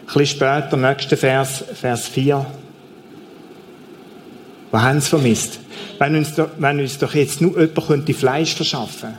Ein 0.00 0.06
bisschen 0.06 0.26
später, 0.26 0.76
nächster 0.76 1.16
Vers, 1.16 1.64
Vers 1.74 2.08
4. 2.08 2.44
Was 4.70 4.82
haben 4.82 5.00
sie 5.00 5.08
vermisst? 5.08 5.60
Wenn 5.98 6.16
uns, 6.16 6.34
doch, 6.34 6.48
wenn 6.58 6.80
uns 6.80 6.98
doch 6.98 7.14
jetzt 7.14 7.40
nur 7.40 7.58
jemand 7.58 7.86
könnte 7.86 8.14
Fleisch 8.14 8.54
verschaffen 8.54 9.14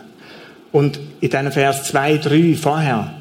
Und 0.71 0.99
in 1.21 1.29
diesen 1.29 1.51
Vers 1.51 1.83
2, 1.85 2.17
3 2.17 2.55
vorher, 2.55 3.13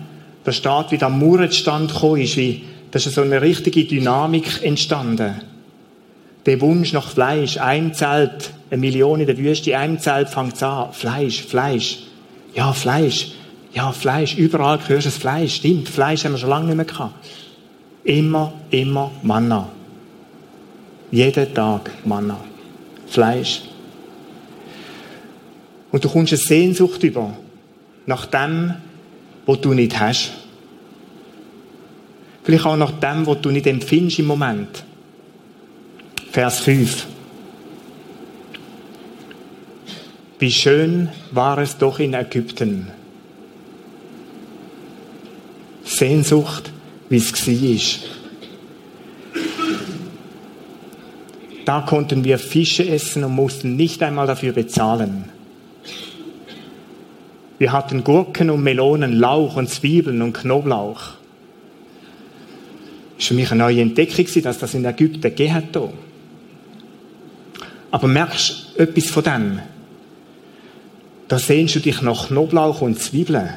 da 0.47 0.53
steht, 0.53 0.93
wie 0.93 0.99
der 0.99 1.09
Murrenstand 1.09 1.93
gekommen 1.93 2.23
ist, 2.23 2.37
wie, 2.37 2.63
da 2.93 2.99
ist 2.99 3.13
so 3.13 3.21
eine 3.21 3.43
richtige 3.43 3.85
Dynamik 3.85 4.63
entstanden. 4.63 5.41
Der 6.47 6.61
Wunsch 6.61 6.93
nach 6.93 7.09
Fleisch, 7.09 7.57
ein 7.57 7.93
Zelt, 7.93 8.53
eine 8.71 8.81
Million 8.81 9.19
in 9.19 9.27
der 9.27 9.37
Wüste, 9.37 9.77
ein 9.77 9.99
Zelt 9.99 10.29
fängt 10.29 10.63
an. 10.63 10.93
Fleisch, 10.93 11.43
Fleisch. 11.43 12.05
Ja, 12.55 12.73
Fleisch. 12.73 13.33
Ja, 13.75 13.91
Fleisch. 13.91 14.37
Überall 14.37 14.79
hörst 14.87 15.07
du 15.07 15.11
das 15.11 15.19
Fleisch. 15.19 15.57
Stimmt, 15.57 15.89
Fleisch 15.89 16.25
haben 16.25 16.35
wir 16.35 16.39
schon 16.39 16.49
lange 16.49 16.67
nicht 16.67 16.77
mehr 16.77 16.85
gehabt. 16.85 17.27
Immer, 18.05 18.53
immer 18.71 19.11
Manna. 19.25 19.69
Jeden 21.11 21.53
Tag 21.53 21.91
Manna. 22.05 22.39
Fleisch. 23.09 23.63
Und 25.91 26.05
du 26.05 26.09
kommst 26.09 26.33
eine 26.33 26.39
Sehnsucht 26.39 27.03
über 27.03 27.37
nach 28.07 28.27
dem, 28.27 28.75
was 29.47 29.61
du 29.61 29.73
nicht 29.73 29.99
hast. 29.99 30.33
Vielleicht 32.43 32.67
auch 32.67 32.77
nach 32.77 32.93
dem, 32.93 33.27
was 33.27 33.41
du 33.41 33.51
nicht 33.51 33.67
empfindest 33.67 34.19
im 34.19 34.27
Moment. 34.27 34.85
Vers 36.31 36.61
5. 36.61 37.07
Wie 40.39 40.53
schön 40.53 41.09
war 41.31 41.59
es 41.59 41.79
doch 41.79 41.99
in 41.99 42.15
Ägypten. 42.15 42.89
Sehnsucht 45.85 46.73
wie 47.09 47.17
es 47.17 47.33
war. 47.33 48.01
Da 51.65 51.81
konnten 51.81 52.23
wir 52.23 52.39
Fische 52.39 52.87
essen 52.87 53.25
und 53.25 53.35
mussten 53.35 53.77
nicht 53.77 54.03
einmal 54.03 54.27
dafür 54.27 54.53
bezahlen. 54.53 55.36
Wir 57.59 57.73
hatten 57.73 58.05
Gurken 58.05 58.51
und 58.51 58.63
Melonen, 58.63 59.19
Lauch 59.19 59.57
und 59.57 59.71
Zwiebeln 59.71 60.21
und 60.21 60.35
Knoblauch. 60.35 61.15
Das 63.17 63.25
war 63.25 63.29
für 63.29 63.35
mich 63.35 63.51
eine 63.51 63.65
neue 63.65 63.81
Entdeckung, 63.81 64.27
dass 64.43 64.59
das 64.59 64.75
in 64.75 64.85
Ägypten 64.85 65.23
gegeben 65.23 65.55
hat. 65.55 65.79
Aber 67.91 68.09
merkst 68.09 68.73
du 68.77 68.83
etwas 68.83 69.07
von 69.07 69.23
dem? 69.25 69.59
Da 71.29 71.39
sehnst 71.39 71.77
du 71.77 71.81
dich 71.81 72.03
nach 72.03 72.29
Knoblauch 72.29 72.83
und 72.83 73.01
Zwiebeln. 73.01 73.49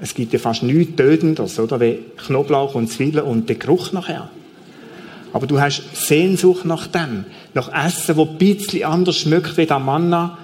Es 0.00 0.14
gibt 0.14 0.32
ja 0.32 0.38
fast 0.38 0.62
nichts 0.62 0.96
Tötendes, 0.96 1.60
oder? 1.60 1.78
Wie 1.78 1.98
Knoblauch 2.26 2.74
und 2.74 2.88
Zwiebeln 2.88 3.24
und 3.24 3.48
der 3.48 3.56
Geruch 3.56 3.92
nachher. 3.92 4.30
Aber 5.32 5.46
du 5.46 5.60
hast 5.60 5.82
Sehnsucht 5.94 6.64
nach 6.64 6.86
dem. 6.86 7.24
Nach 7.54 7.68
Essen, 7.72 8.16
das 8.16 8.18
ein 8.18 8.38
bisschen 8.38 8.84
anders 8.84 9.18
schmeckt 9.18 9.56
wie 9.56 9.66
der 9.66 9.78
Manna, 9.78 10.38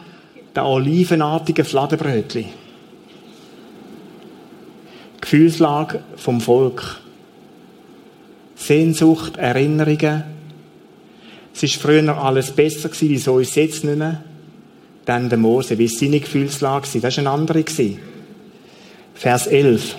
der 0.54 0.66
olivenartige 0.66 1.64
Fladenbrötli. 1.64 2.46
Gefühlslage 5.20 6.02
vom 6.16 6.40
Volk. 6.40 7.00
Sehnsucht, 8.56 9.37
Erinnerungen. 9.37 10.24
Es 11.54 11.62
war 11.62 11.68
früher 11.68 12.16
alles 12.16 12.50
besser 12.52 12.88
gewesen, 12.88 13.08
wieso 13.11 13.38
ist 13.38 13.50
es 13.50 13.54
jetzt 13.56 13.84
nicht 13.84 13.98
mehr? 13.98 14.22
Dann 15.04 15.28
der 15.28 15.38
Mose, 15.38 15.78
wie 15.78 15.90
war 15.90 15.98
seine 15.98 16.20
Gefühlslage? 16.20 16.87
Das 16.92 17.16
war 17.16 17.18
eine 17.18 17.30
andere. 17.30 17.64
Vers 19.14 19.46
11. 19.46 19.96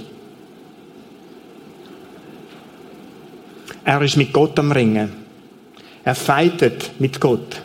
Er 3.84 4.02
ist 4.02 4.18
mit 4.18 4.32
Gott 4.32 4.58
am 4.60 4.72
Ringen. 4.72 5.12
Er 6.04 6.16
feitet 6.16 6.92
mit 7.00 7.20
Gott. 7.20 7.64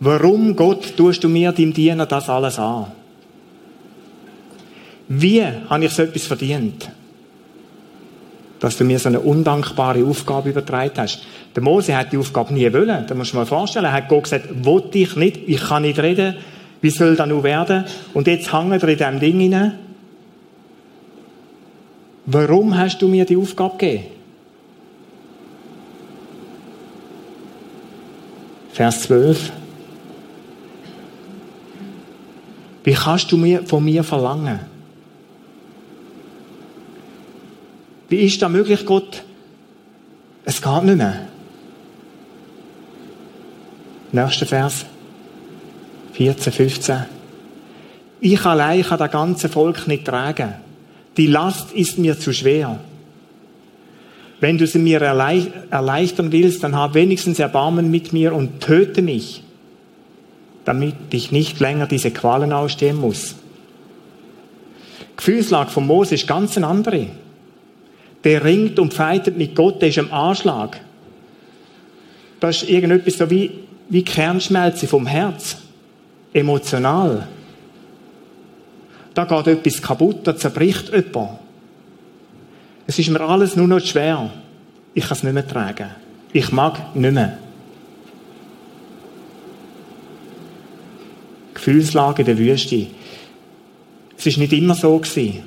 Warum, 0.00 0.56
Gott, 0.56 0.96
tust 0.96 1.22
du 1.22 1.28
mir, 1.28 1.52
deinem 1.52 1.72
Diener, 1.72 2.06
das 2.06 2.28
alles 2.28 2.58
an? 2.58 2.86
Wie 5.08 5.44
habe 5.44 5.84
ich 5.84 5.92
so 5.92 6.02
etwas 6.02 6.26
verdient? 6.26 6.90
Dass 8.58 8.76
du 8.76 8.84
mir 8.84 8.98
so 8.98 9.08
eine 9.08 9.20
undankbare 9.20 10.04
Aufgabe 10.04 10.50
übertragen 10.50 10.94
hast. 10.96 11.22
Der 11.54 11.62
Mose 11.62 11.96
hat 11.96 12.12
die 12.12 12.16
Aufgabe 12.16 12.54
nie 12.54 12.72
wollen. 12.72 13.06
Da 13.06 13.14
musst 13.14 13.30
du 13.30 13.34
dir 13.34 13.40
mal 13.40 13.46
vorstellen. 13.46 13.84
Er 13.84 13.92
hat 13.92 14.08
Gott 14.08 14.24
gesagt, 14.24 14.64
wollte 14.64 14.98
ich 14.98 15.14
nicht, 15.16 15.40
ich 15.46 15.60
kann 15.60 15.82
nicht 15.82 15.98
reden. 15.98 16.36
Wie 16.80 16.90
soll 16.90 17.16
das 17.16 17.28
nun 17.28 17.42
werden? 17.42 17.84
Und 18.14 18.26
jetzt 18.26 18.52
hängen 18.52 18.70
wir 18.70 18.82
in 18.88 18.96
diesem 18.96 19.20
Ding 19.20 19.40
hinein 19.40 19.78
Warum 22.26 22.76
hast 22.76 23.02
du 23.02 23.08
mir 23.08 23.26
die 23.26 23.36
Aufgabe 23.36 23.76
gegeben? 23.76 24.04
Vers 28.72 29.02
12. 29.02 29.52
Wie 32.84 32.92
kannst 32.92 33.32
du 33.32 33.36
mir, 33.36 33.64
von 33.64 33.84
mir 33.84 34.04
verlangen? 34.04 34.60
Wie 38.08 38.18
ist 38.18 38.40
das 38.40 38.50
möglich, 38.50 38.84
Gott? 38.84 39.22
Es 40.44 40.60
geht 40.60 40.84
nicht 40.84 40.96
mehr. 40.96 41.26
Nächster 44.12 44.46
Vers. 44.46 44.84
14, 46.12 46.52
15. 46.52 47.04
Ich 48.20 48.44
allein 48.44 48.82
kann 48.82 48.98
das 48.98 49.10
ganze 49.10 49.48
Volk 49.48 49.88
nicht 49.88 50.04
tragen. 50.04 50.54
Die 51.16 51.26
Last 51.26 51.72
ist 51.72 51.98
mir 51.98 52.18
zu 52.18 52.32
schwer. 52.32 52.78
Wenn 54.40 54.58
du 54.58 54.66
sie 54.66 54.78
mir 54.78 55.00
erleichtern 55.00 56.30
willst, 56.30 56.62
dann 56.62 56.76
hab 56.76 56.94
wenigstens 56.94 57.38
Erbarmen 57.38 57.90
mit 57.90 58.12
mir 58.12 58.34
und 58.34 58.60
töte 58.60 59.00
mich, 59.00 59.42
damit 60.64 60.94
ich 61.12 61.32
nicht 61.32 61.60
länger 61.60 61.86
diese 61.86 62.10
Qualen 62.10 62.52
ausstehen 62.52 62.96
muss. 62.96 63.34
Die 65.00 65.16
Gefühlslage 65.16 65.70
von 65.70 65.86
Mose 65.86 66.14
ist 66.14 66.26
ganz 66.26 66.56
eine 66.56 66.66
andere. 66.66 67.06
Der 68.24 68.44
ringt 68.44 68.78
und 68.78 68.94
feitet 68.94 69.36
mit 69.36 69.54
Gott, 69.54 69.82
der 69.82 69.90
ist 69.90 69.98
am 69.98 70.12
Anschlag. 70.12 70.80
Das 72.40 72.62
ist 72.62 72.68
irgendetwas 72.68 73.18
so 73.18 73.30
wie, 73.30 73.50
wie 73.88 74.02
Kernschmelze 74.02 74.86
vom 74.86 75.06
Herz. 75.06 75.56
Emotional. 76.32 77.28
Da 79.14 79.24
geht 79.24 79.46
etwas 79.46 79.80
kaputt, 79.80 80.26
da 80.26 80.36
zerbricht 80.36 80.90
jemand. 80.92 81.38
Es 82.86 82.98
ist 82.98 83.08
mir 83.08 83.20
alles 83.20 83.54
nur 83.56 83.68
noch 83.68 83.80
schwer. 83.80 84.30
Ich 84.92 85.04
kann 85.04 85.16
es 85.16 85.22
nicht 85.22 85.32
mehr 85.32 85.46
tragen. 85.46 85.90
Ich 86.32 86.50
mag 86.50 86.96
nicht 86.96 87.14
mehr. 87.14 87.38
Gefühlslage 91.64 92.24
der 92.24 92.36
Wüste. 92.36 92.88
Es 94.18 94.26
ist 94.26 94.36
nicht 94.36 94.52
immer 94.52 94.74
so 94.74 94.98
gewesen. 94.98 95.42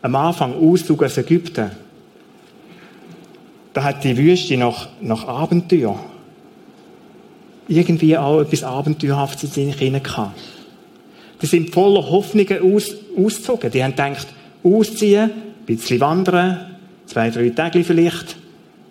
Am 0.00 0.16
Anfang 0.16 0.54
Auszug 0.54 1.02
aus 1.02 1.18
Ägypten. 1.18 1.70
Da 3.74 3.84
hat 3.84 4.02
die 4.02 4.16
Wüste 4.16 4.56
noch, 4.56 4.88
noch 5.02 5.28
Abenteuer. 5.28 6.02
Irgendwie 7.68 8.16
auch 8.16 8.40
etwas 8.40 8.64
Abenteuerhaftes 8.64 9.58
in 9.58 9.72
sich 9.72 10.02
gehabt. 10.02 10.40
Die 11.42 11.46
sind 11.46 11.68
voller 11.68 12.08
Hoffnungen 12.08 12.74
aus, 12.74 12.94
ausgezogen. 13.14 13.70
Die 13.70 13.84
haben 13.84 13.90
gedacht, 13.90 14.26
ausziehen, 14.64 15.30
ein 15.30 15.66
bisschen 15.66 16.00
wandern, 16.00 16.76
zwei, 17.04 17.28
drei 17.28 17.50
Tage 17.50 17.84
vielleicht. 17.84 18.36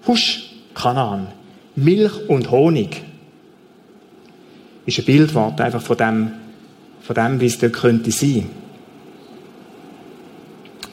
Husch, 0.05 0.51
Kanaan. 0.75 1.29
Milch 1.75 2.29
und 2.29 2.51
Honig. 2.51 3.08
Ist 4.89 4.97
ein 4.97 5.05
Bildwort 5.05 5.61
einfach 5.61 5.83
von 5.83 5.97
dem, 5.97 6.31
von 7.01 7.13
dem, 7.13 7.39
wie 7.39 7.45
es 7.45 7.59
dort 7.59 7.73
könnte 7.73 8.09
sein. 8.09 8.49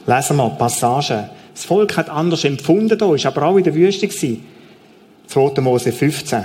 Lesen 0.05 0.37
wir 0.37 0.49
Passage. 0.51 1.31
Das 1.51 1.65
Volk 1.65 1.97
hat 1.97 2.07
anders 2.07 2.43
empfunden 2.43 2.95
da, 2.95 3.15
ist 3.15 3.25
aber 3.25 3.41
auch 3.41 3.57
in 3.57 3.63
der 3.63 3.73
Wüste 3.73 4.07
gewesen. 4.07 4.45
2. 5.25 5.61
Mose 5.61 5.91
15. 5.91 6.43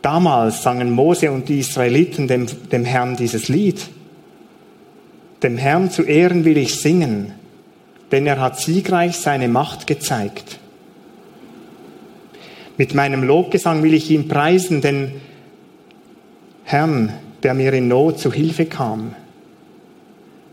Damals 0.00 0.62
sangen 0.62 0.90
Mose 0.90 1.30
und 1.30 1.50
die 1.50 1.58
Israeliten 1.58 2.28
dem, 2.28 2.46
dem 2.72 2.86
Herrn 2.86 3.16
dieses 3.16 3.48
Lied. 3.48 3.82
Dem 5.42 5.58
Herrn 5.58 5.90
zu 5.90 6.02
Ehren 6.02 6.46
will 6.46 6.56
ich 6.56 6.80
singen, 6.80 7.34
denn 8.10 8.26
er 8.26 8.40
hat 8.40 8.58
siegreich 8.58 9.18
seine 9.18 9.48
Macht 9.48 9.86
gezeigt. 9.86 10.60
Mit 12.78 12.94
meinem 12.94 13.22
Lobgesang 13.22 13.82
will 13.82 13.92
ich 13.92 14.10
ihn 14.10 14.28
preisen, 14.28 14.80
den 14.80 15.12
Herrn, 16.68 17.12
der 17.44 17.54
mir 17.54 17.72
in 17.74 17.86
Not 17.86 18.18
zu 18.18 18.32
Hilfe 18.32 18.66
kam. 18.66 19.14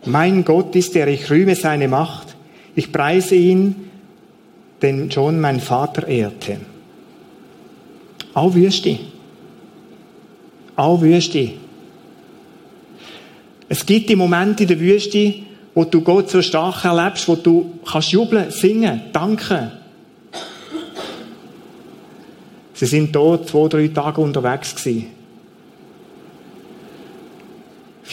Mein 0.05 0.45
Gott 0.45 0.75
ist 0.75 0.95
er, 0.95 1.07
ich 1.07 1.31
rühme 1.31 1.55
seine 1.55 1.87
Macht. 1.87 2.35
Ich 2.75 2.91
preise 2.91 3.33
ihn, 3.33 3.89
den 4.83 5.09
schon 5.09 5.41
mein 5.41 5.59
Vater 5.59 6.07
ehrte. 6.07 6.57
Auch 8.35 8.53
Wüste. 8.53 8.99
Auch 10.75 11.01
Wüste. 11.01 11.53
Es 13.67 13.83
gibt 13.83 14.07
die 14.07 14.15
Momente 14.15 14.63
in 14.63 14.69
der 14.69 14.79
Wüste, 14.79 15.33
wo 15.73 15.83
du 15.83 16.01
Gott 16.01 16.29
so 16.29 16.43
stark 16.43 16.85
erlebst, 16.85 17.27
wo 17.27 17.35
du 17.35 17.79
kannst 17.83 18.11
jubeln, 18.11 18.51
singen, 18.51 19.01
danken. 19.11 19.71
Sie 22.75 22.85
sind 22.85 23.15
dort 23.15 23.49
zwei, 23.49 23.67
drei 23.67 23.87
Tage 23.87 24.21
unterwegs 24.21 24.75
gewesen. 24.75 25.22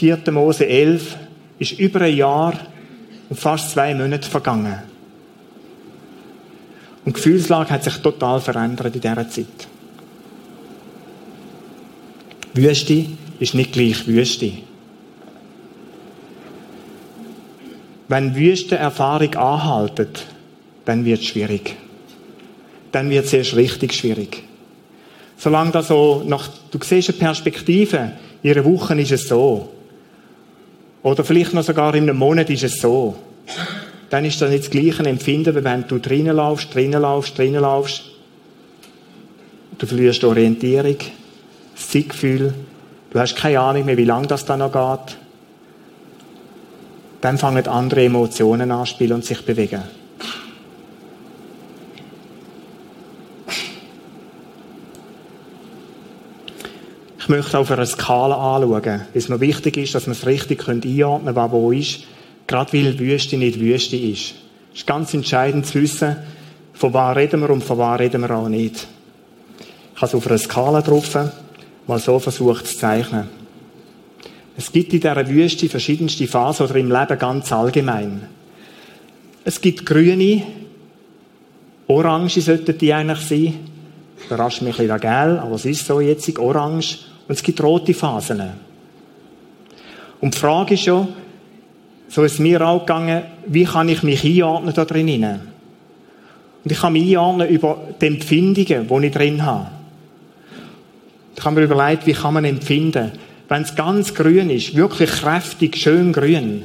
4. 0.01 0.33
Mose 0.33 0.67
11 0.67 1.19
ist 1.59 1.79
über 1.79 2.01
ein 2.01 2.17
Jahr 2.17 2.59
und 3.29 3.39
fast 3.39 3.73
zwei 3.73 3.95
Monate 3.95 4.27
vergangen. 4.27 4.79
Und 7.05 7.15
die 7.15 7.21
Gefühlslage 7.21 7.69
hat 7.69 7.85
sich 7.85 7.99
total 7.99 8.41
verändert 8.41 8.95
in 8.95 9.01
dieser 9.03 9.29
Zeit. 9.29 9.69
Wüste 12.55 13.05
ist 13.41 13.55
nicht 13.55 13.75
gleich 13.75 14.07
Wüste. 14.07 14.53
Wenn 18.09 18.35
Wüstenerfahrung 18.35 19.35
anhaltet, 19.35 20.25
dann 20.87 21.05
wird 21.05 21.21
es 21.21 21.27
schwierig. 21.27 21.77
Dann 22.91 23.11
wird 23.11 23.27
es 23.27 23.35
erst 23.35 23.55
richtig 23.55 23.93
schwierig. 23.93 24.45
Solange 25.37 25.73
da 25.73 25.83
so 25.83 26.25
nach, 26.27 26.49
du 26.71 26.79
siehst 26.83 27.11
eine 27.11 27.19
Perspektive, 27.19 28.13
in 28.43 28.51
einer 28.51 28.65
Woche 28.65 28.99
ist 28.99 29.13
es 29.13 29.29
so. 29.29 29.75
Oder 31.03 31.25
vielleicht 31.25 31.55
noch 31.55 31.63
sogar 31.63 31.95
in 31.95 32.05
einem 32.05 32.19
Monat 32.19 32.51
ist 32.51 32.65
es 32.65 32.81
so. 32.81 33.17
Dann 34.11 34.25
ist 34.25 34.41
das 34.41 34.51
nicht 34.51 34.65
das 34.65 34.71
gleiche 34.71 35.05
Empfinden, 35.05 35.55
wie 35.55 35.65
wenn 35.65 35.87
du 35.87 35.99
drinnen 35.99 36.37
laufst, 36.37 36.75
drinnen 36.75 37.01
laufst, 37.01 37.39
drinnen 37.39 37.63
laufst. 37.63 38.03
Du 39.79 39.87
verlierst 39.87 40.23
Orientierung, 40.25 40.97
das. 41.75 42.53
Du 43.11 43.19
hast 43.19 43.37
keine 43.37 43.61
Ahnung 43.61 43.87
mehr, 43.87 43.97
wie 43.97 44.05
lange 44.05 44.27
das 44.27 44.45
dann 44.45 44.59
noch 44.59 44.73
geht 44.73 45.17
dann 47.21 47.39
fangen 47.39 47.67
andere 47.67 48.05
Emotionen 48.05 48.71
an 48.71 48.87
spielen 48.87 49.13
und 49.13 49.25
sich 49.25 49.45
bewegen. 49.45 49.83
Möchte 57.31 57.59
auf 57.59 57.71
einer 57.71 57.87
Skala 57.87 58.57
anschauen, 58.57 58.83
weil 58.83 59.07
es 59.14 59.29
mir 59.29 59.40
wichtig 59.40 59.79
ist, 59.79 59.95
dass 59.95 60.07
man 60.07 60.16
es 60.16 60.27
richtig 60.27 60.69
einordnen 60.69 61.35
können, 61.35 61.37
was 61.37 61.51
wo 61.51 61.73
ist, 61.73 62.01
gerade 62.47 62.73
weil 62.73 62.99
Wüste 62.99 63.38
nicht 63.38 63.59
Wüste 63.59 63.97
ist. 63.97 64.35
Es 64.73 64.81
ist 64.81 64.87
ganz 64.87 65.14
entscheidend 65.14 65.64
zu 65.64 65.81
wissen, 65.81 66.16
von 66.75 66.93
was 66.93 67.16
reden 67.16 67.40
wir 67.40 67.51
und 67.51 67.64
von 67.64 67.79
was 67.79 68.01
reden 68.01 68.21
wir 68.21 68.31
auch 68.31 68.49
nicht. 68.49 68.87
Ich 69.95 70.03
habe 70.03 70.07
es 70.07 70.14
auf 70.14 70.27
einer 70.27 70.38
Skala 70.38 70.83
drauf, 70.83 71.16
mal 71.87 71.99
so 71.99 72.19
versucht 72.19 72.66
zu 72.66 72.77
zeichnen. 72.77 73.29
Es 74.57 74.71
gibt 74.71 74.93
in 74.93 75.01
dieser 75.01 75.29
Wüste 75.29 75.69
verschiedenste 75.69 76.27
Phasen 76.27 76.66
oder 76.66 76.77
im 76.77 76.90
Leben 76.90 77.19
ganz 77.19 77.51
allgemein. 77.53 78.27
Es 79.45 79.61
gibt 79.61 79.87
grüne, 79.87 80.43
orange 81.87 82.40
sollten 82.40 82.77
die 82.77 82.93
eigentlich 82.93 83.21
sein. 83.21 83.55
Überrascht 84.27 84.62
mich 84.62 84.79
ein 84.79 84.87
bisschen 84.87 85.01
gel, 85.01 85.38
aber 85.38 85.55
es 85.55 85.64
ist 85.64 85.87
so 85.87 86.01
jetzt, 86.01 86.38
orange. 86.38 87.10
Und 87.31 87.37
es 87.37 87.45
gibt 87.45 87.62
rote 87.62 87.95
Phasen. 87.95 88.43
Und 90.21 90.35
die 90.35 90.38
Frage 90.38 90.75
ist 90.75 90.83
schon, 90.83 91.07
so 92.09 92.25
ist 92.25 92.33
es 92.33 92.38
mir 92.40 92.61
auch 92.61 92.81
gegangen, 92.81 93.23
wie 93.47 93.62
kann 93.62 93.88
ich 93.88 94.03
mich 94.03 94.25
einordnen 94.25 94.75
da 94.75 94.85
drinnen? 94.85 95.40
Und 96.64 96.73
ich 96.73 96.81
kann 96.81 96.93
mich 96.93 97.09
einordnen 97.09 97.49
über 97.49 97.87
die 98.01 98.07
Empfindungen, 98.09 98.88
die 98.88 99.07
ich 99.07 99.12
drin 99.12 99.47
habe. 99.47 99.69
Ich 101.37 101.45
habe 101.45 101.55
mir 101.55 101.66
überlegt, 101.66 102.05
wie 102.09 102.14
kann 102.14 102.35
man 102.35 102.45
empfinden? 102.45 103.12
Wenn 103.49 103.62
es 103.62 103.77
ganz 103.77 104.12
grün 104.12 104.51
ist, 104.51 104.75
wirklich 104.75 105.11
kräftig, 105.12 105.77
schön 105.77 106.12
grün, 106.12 106.64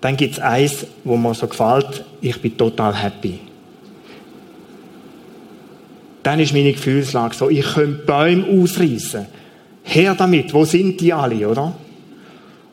dann 0.00 0.16
gibt 0.16 0.32
es 0.32 0.40
eins, 0.40 0.86
wo 1.04 1.18
mir 1.18 1.34
so 1.34 1.46
gefällt, 1.46 2.06
ich 2.22 2.40
bin 2.40 2.56
total 2.56 2.94
happy. 2.94 3.38
Dann 6.22 6.40
ist 6.40 6.54
meine 6.54 6.72
Gefühlslage 6.72 7.34
so, 7.34 7.50
ich 7.50 7.66
könnte 7.74 8.06
Bäume 8.06 8.46
ausreißen. 8.46 9.41
Her 9.82 10.14
damit, 10.14 10.52
wo 10.54 10.64
sind 10.64 11.00
die 11.00 11.12
alle, 11.12 11.48
oder? 11.48 11.74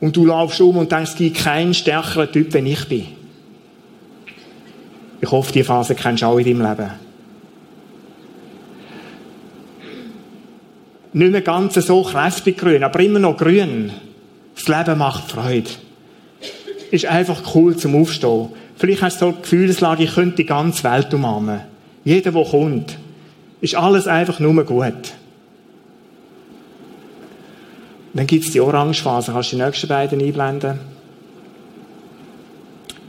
Und 0.00 0.16
du 0.16 0.26
laufst 0.26 0.60
um 0.60 0.76
und 0.76 0.90
denkst, 0.90 1.10
es 1.12 1.16
gibt 1.16 1.36
keinen 1.38 1.74
stärkeren 1.74 2.30
Typ, 2.32 2.52
wenn 2.54 2.66
ich 2.66 2.88
bin. 2.88 3.06
Ich 5.20 5.30
hoffe, 5.30 5.52
die 5.52 5.62
Phase 5.62 5.94
kennst 5.94 6.22
du 6.22 6.26
auch 6.26 6.38
in 6.38 6.44
deinem 6.44 6.62
Leben. 6.62 6.90
Nicht 11.12 11.32
mehr 11.32 11.42
ganz 11.42 11.74
so 11.74 12.02
kräftig 12.02 12.56
grün, 12.56 12.84
aber 12.84 13.00
immer 13.00 13.18
noch 13.18 13.36
grün. 13.36 13.90
Das 14.54 14.68
Leben 14.68 14.98
macht 14.98 15.30
Freude. 15.30 15.70
ist 16.90 17.06
einfach 17.06 17.54
cool 17.54 17.76
zum 17.76 18.00
Aufstehen. 18.00 18.48
Vielleicht 18.76 19.02
hast 19.02 19.16
du 19.16 19.26
so 19.26 19.32
eine 19.32 19.40
Gefühlslage, 19.42 20.04
ich 20.04 20.14
könnte 20.14 20.36
die 20.36 20.46
ganze 20.46 20.84
Welt 20.84 21.12
umarmen. 21.12 21.60
Jeder, 22.04 22.32
der 22.32 22.44
kommt, 22.44 22.96
ist 23.60 23.74
alles 23.74 24.06
einfach 24.06 24.40
nur 24.40 24.64
gut. 24.64 25.12
Dann 28.12 28.26
gibt 28.26 28.44
es 28.44 28.52
die 28.52 28.60
Orangephase. 28.60 29.32
Kannst 29.32 29.52
du 29.52 29.56
die 29.56 29.62
nächsten 29.62 29.88
beiden 29.88 30.20
einblenden? 30.20 30.80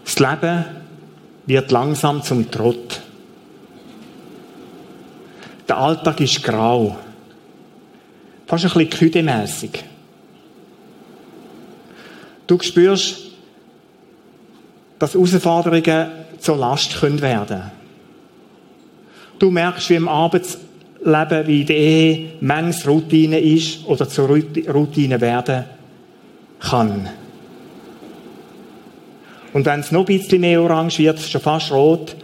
Das 0.05 0.19
Leben 0.19 0.65
wird 1.45 1.71
langsam 1.71 2.21
zum 2.21 2.49
Trott. 2.51 3.01
Der 5.67 5.77
Alltag 5.77 6.19
ist 6.21 6.43
grau. 6.43 6.97
Fast 8.45 8.65
ein 8.65 8.71
bisschen 8.71 8.89
küdemässig. 8.89 9.83
Du 12.45 12.59
spürst, 12.59 13.31
dass 14.99 15.13
Herausforderungen 15.13 16.11
zur 16.39 16.57
Last 16.57 17.01
werden 17.01 17.47
können. 17.47 17.71
Du 19.39 19.49
merkst, 19.49 19.89
wie 19.89 19.95
im 19.95 20.09
Arbeitsleben, 21.03 21.47
wie 21.47 21.65
der 21.65 21.77
Ehe 21.77 22.29
manches 22.41 22.87
Routine 22.87 23.39
ist 23.39 23.85
oder 23.85 24.07
zur 24.07 24.29
Routine 24.29 25.19
werden 25.19 25.65
kann. 26.59 27.09
Und 29.53 29.65
wenn 29.65 29.79
es 29.81 29.91
noch 29.91 30.01
ein 30.01 30.17
bisschen 30.17 30.41
mehr 30.41 30.61
orange 30.61 30.99
wird, 30.99 31.19
schon 31.19 31.41
fast 31.41 31.71
rot, 31.71 32.15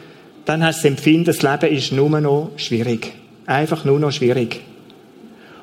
dann 0.46 0.64
hast 0.64 0.84
du 0.84 0.90
das 0.90 0.98
Empfinden, 0.98 1.26
das 1.26 1.42
Leben 1.42 1.76
ist 1.76 1.92
nur 1.92 2.10
noch 2.22 2.52
schwierig. 2.56 3.14
Einfach 3.46 3.84
nur 3.84 4.00
noch 4.00 4.12
schwierig. 4.12 4.62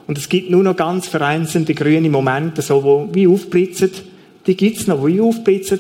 Und 0.07 0.19
es 0.19 0.29
gibt 0.29 0.51
nur 0.51 0.63
noch 0.63 0.77
ganz 0.77 1.07
vereinzelte 1.09 1.73
grüne 1.73 2.11
Momente, 2.11 2.61
so, 2.61 2.83
wo 2.85 3.09
wie 3.13 3.27
aufblitzen. 3.27 3.91
Die 4.47 4.57
gibt 4.57 4.77
es 4.79 4.87
noch, 4.87 5.01
wo 5.01 5.07
wie 5.07 5.21
aufblitzen, 5.21 5.79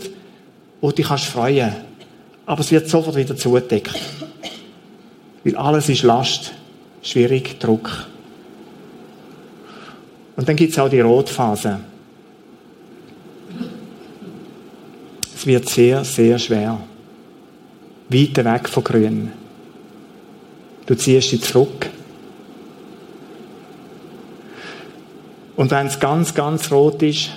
wo 0.81 0.89
du 0.89 0.97
dich 0.97 1.09
kannst 1.09 1.27
freuen. 1.27 1.73
Aber 2.47 2.61
es 2.61 2.71
wird 2.71 2.89
sofort 2.89 3.17
wieder 3.17 3.37
zugedeckt. 3.37 3.95
Weil 5.45 5.57
alles 5.57 5.91
ist 5.91 6.03
Last, 6.03 6.55
schwierig, 7.05 7.61
Druck. 7.61 8.07
Und 10.35 10.49
dann 10.49 10.57
gibt 10.57 10.73
es 10.73 10.79
auch 10.79 10.89
die 10.89 11.01
Rotphase. 11.01 11.79
Es 15.37 15.47
wird 15.47 15.69
sehr, 15.69 16.05
sehr 16.05 16.39
schwer. 16.39 16.81
Weiter 18.09 18.45
weg 18.45 18.69
von 18.69 18.83
Grün. 18.83 19.33
Du 20.87 20.95
ziehst 20.97 21.33
dich 21.33 21.43
zurück. 21.43 21.89
Und 25.57 25.71
wenn 25.71 25.87
es 25.87 26.01
ganz, 26.01 26.35
ganz 26.35 26.73
rot 26.73 27.03
ist, 27.03 27.31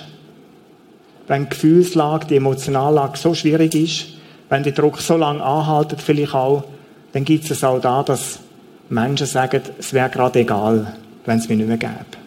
wenn 1.28 1.44
die 1.44 1.50
Gefühlslage, 1.50 2.26
die 2.26 2.36
Emotionallage 2.36 3.18
so 3.18 3.34
schwierig 3.34 3.74
ist, 3.74 4.06
wenn 4.48 4.62
der 4.62 4.72
Druck 4.72 4.98
so 5.00 5.16
lange 5.16 5.42
anhaltet, 5.42 6.00
vielleicht 6.00 6.34
auch, 6.34 6.64
dann 7.12 7.24
gibt 7.24 7.50
es 7.50 7.62
auch 7.62 7.80
da, 7.80 8.02
dass 8.02 8.40
Menschen 8.88 9.26
sagen, 9.26 9.62
es 9.78 9.92
wäre 9.92 10.08
gerade 10.08 10.40
egal, 10.40 10.94
wenn 11.24 11.38
es 11.38 11.48
mir 11.48 11.56
nicht 11.56 11.68
mehr 11.68 11.76
gäbe. 11.76 12.18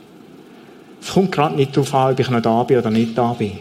Es 1.02 1.13
kommt 1.13 1.32
gerade 1.32 1.56
nicht 1.56 1.76
darauf 1.76 1.93
an, 1.95 2.13
ob 2.13 2.19
ich 2.19 2.30
noch 2.30 2.41
da 2.41 2.63
bin 2.63 2.78
oder 2.78 2.91
nicht 2.91 3.17
da 3.17 3.34
bin. 3.34 3.60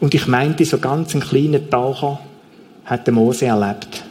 Und 0.00 0.14
ich 0.14 0.26
meinte, 0.26 0.64
so 0.64 0.78
ganz 0.78 1.14
einen 1.14 1.22
kleinen 1.22 1.70
Taucher 1.70 2.20
hat 2.84 3.06
der 3.06 3.14
Mose 3.14 3.46
erlebt. 3.46 4.04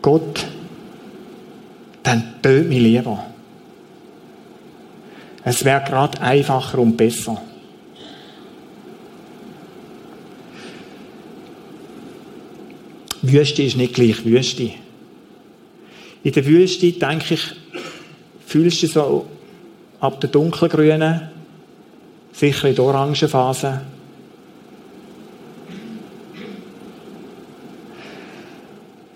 Gott, 0.00 0.46
dann 2.02 2.34
tötet 2.40 2.68
mich 2.68 2.78
lieber. 2.78 3.24
Es 5.44 5.64
wäre 5.64 5.82
gerade 5.84 6.20
einfacher 6.20 6.78
und 6.78 6.96
besser. 6.96 7.40
Wüste 13.22 13.62
ist 13.62 13.76
nicht 13.76 13.94
gleich 13.94 14.24
Wüste. 14.24 14.70
In 16.22 16.32
der 16.32 16.46
Wüste, 16.46 16.92
denke 16.92 17.34
ich, 17.34 17.42
fühlst 18.46 18.82
du 18.82 18.86
so 18.86 19.26
ab 20.00 20.20
der 20.20 20.30
dunkelgrünen, 20.30 21.28
sicher 22.32 22.68
in 22.68 22.74
der 22.74 22.84
Orangenphase, 22.84 23.80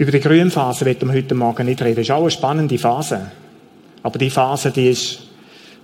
Über 0.03 0.11
die 0.11 0.19
Grünphase 0.19 0.85
wird 0.85 1.01
wir 1.03 1.13
heute 1.13 1.37
Morgen 1.37 1.65
nicht 1.65 1.81
reden. 1.81 1.95
Das 1.95 2.07
ist 2.07 2.11
auch 2.11 2.23
eine 2.23 2.31
spannende 2.33 2.77
Phase. 2.77 3.31
Aber 4.03 4.19
die 4.19 4.31
Phase, 4.31 4.73
die 4.73 4.91
ist, 4.91 5.21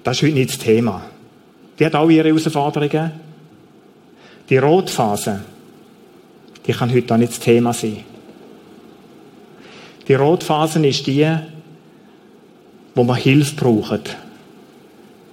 das 0.02 0.16
ist 0.16 0.24
heute 0.24 0.34
nicht 0.34 0.50
das 0.50 0.58
Thema. 0.58 1.04
Die 1.78 1.86
hat 1.86 1.94
auch 1.94 2.08
ihre 2.08 2.26
Herausforderungen. 2.26 3.12
Die 4.50 4.58
Rotphase, 4.58 5.38
die 6.68 6.74
kann 6.74 6.92
heute 6.92 7.14
auch 7.14 7.18
nicht 7.18 7.32
das 7.32 7.40
Thema 7.40 7.72
sein. 7.72 8.04
Die 10.06 10.14
Rotphase 10.14 10.86
ist 10.86 11.06
die, 11.06 11.26
wo 12.94 13.04
man 13.04 13.16
Hilfe 13.16 13.56
braucht. 13.56 14.16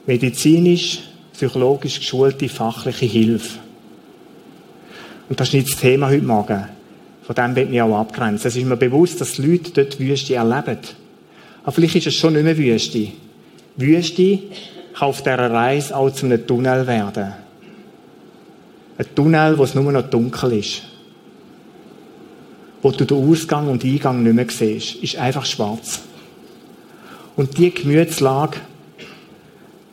Medizinisch, 0.08 1.02
psychologisch 1.34 2.00
geschulte, 2.00 2.48
fachliche 2.48 3.06
Hilfe. 3.06 3.60
Und 5.28 5.40
das 5.40 5.50
ist 5.50 5.54
nicht 5.56 5.72
das 5.72 5.80
Thema 5.80 6.08
heute 6.08 6.26
Morgen. 6.26 6.70
Von 7.24 7.36
dem 7.36 7.56
wird 7.56 7.70
mich 7.70 7.82
auch 7.82 8.00
abgrenzen. 8.00 8.48
Es 8.48 8.56
ist 8.56 8.66
mir 8.66 8.78
bewusst, 8.78 9.20
dass 9.20 9.34
die 9.34 9.42
Leute 9.42 9.72
dort 9.72 10.00
Wüste 10.00 10.36
erleben. 10.36 10.78
Aber 11.64 11.72
vielleicht 11.72 11.96
ist 11.96 12.08
es 12.08 12.16
schon 12.16 12.34
nicht 12.34 12.44
mehr 12.44 12.58
Wüste. 12.58 13.08
Wüste 13.76 14.40
kann 14.94 15.10
auf 15.10 15.22
dieser 15.22 15.52
Reise 15.52 15.98
auch 15.98 16.12
zu 16.12 16.28
einem 16.28 16.46
Tunnel 16.46 16.88
werden. 16.88 17.34
Ein 18.98 19.16
Tunnel, 19.16 19.58
wo 19.58 19.64
es 19.64 19.76
nur 19.76 19.92
noch 19.92 20.10
dunkel 20.10 20.54
ist. 20.54 20.84
Wo 22.82 22.92
du 22.92 23.06
den 23.06 23.18
Ausgang 23.18 23.70
und 23.70 23.84
Eingang 23.84 24.24
nicht 24.24 24.36
mehr 24.36 24.50
siehst. 24.50 24.96
Ist 24.96 25.18
einfach 25.18 25.46
schwarz. 25.46 26.02
Und 27.36 27.58
diese 27.58 27.72
Gemütslage, 27.72 28.58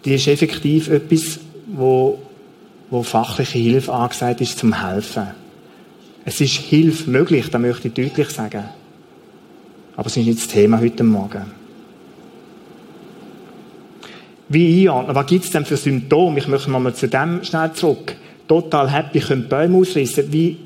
die 0.04 0.14
ist 0.14 0.28
effektiv 0.28 0.88
etwas, 0.88 1.40
wo, 1.66 2.18
wo 2.90 3.02
fachliche 3.02 3.58
Hilfe 3.58 3.92
angesagt 3.92 4.40
ist, 4.40 4.58
zum 4.58 4.84
Helfen. 4.84 5.28
Es 6.24 6.40
ist 6.40 6.52
Hilfe 6.52 7.10
möglich, 7.10 7.50
das 7.50 7.60
möchte 7.60 7.88
ich 7.88 7.94
deutlich 7.94 8.28
sagen. 8.30 8.64
Aber 9.96 10.06
es 10.06 10.16
ist 10.16 10.24
nicht 10.24 10.38
das 10.38 10.48
Thema 10.48 10.80
heute 10.80 11.04
Morgen. 11.04 11.44
Wie 14.48 14.82
einordnen? 14.82 15.16
Was 15.16 15.26
gibt 15.26 15.44
es 15.44 15.50
denn 15.50 15.64
für 15.64 15.76
Symptome? 15.76 16.38
Ich 16.38 16.46
möchte 16.46 16.70
mal 16.70 16.94
zu 16.94 17.08
dem 17.08 17.42
schnell 17.42 17.72
zurück. 17.72 18.14
Total 18.46 18.90
happy, 18.90 19.20
können 19.20 19.48
Bäume 19.48 19.78
ausrissen. 19.78 20.30
Wie, 20.32 20.58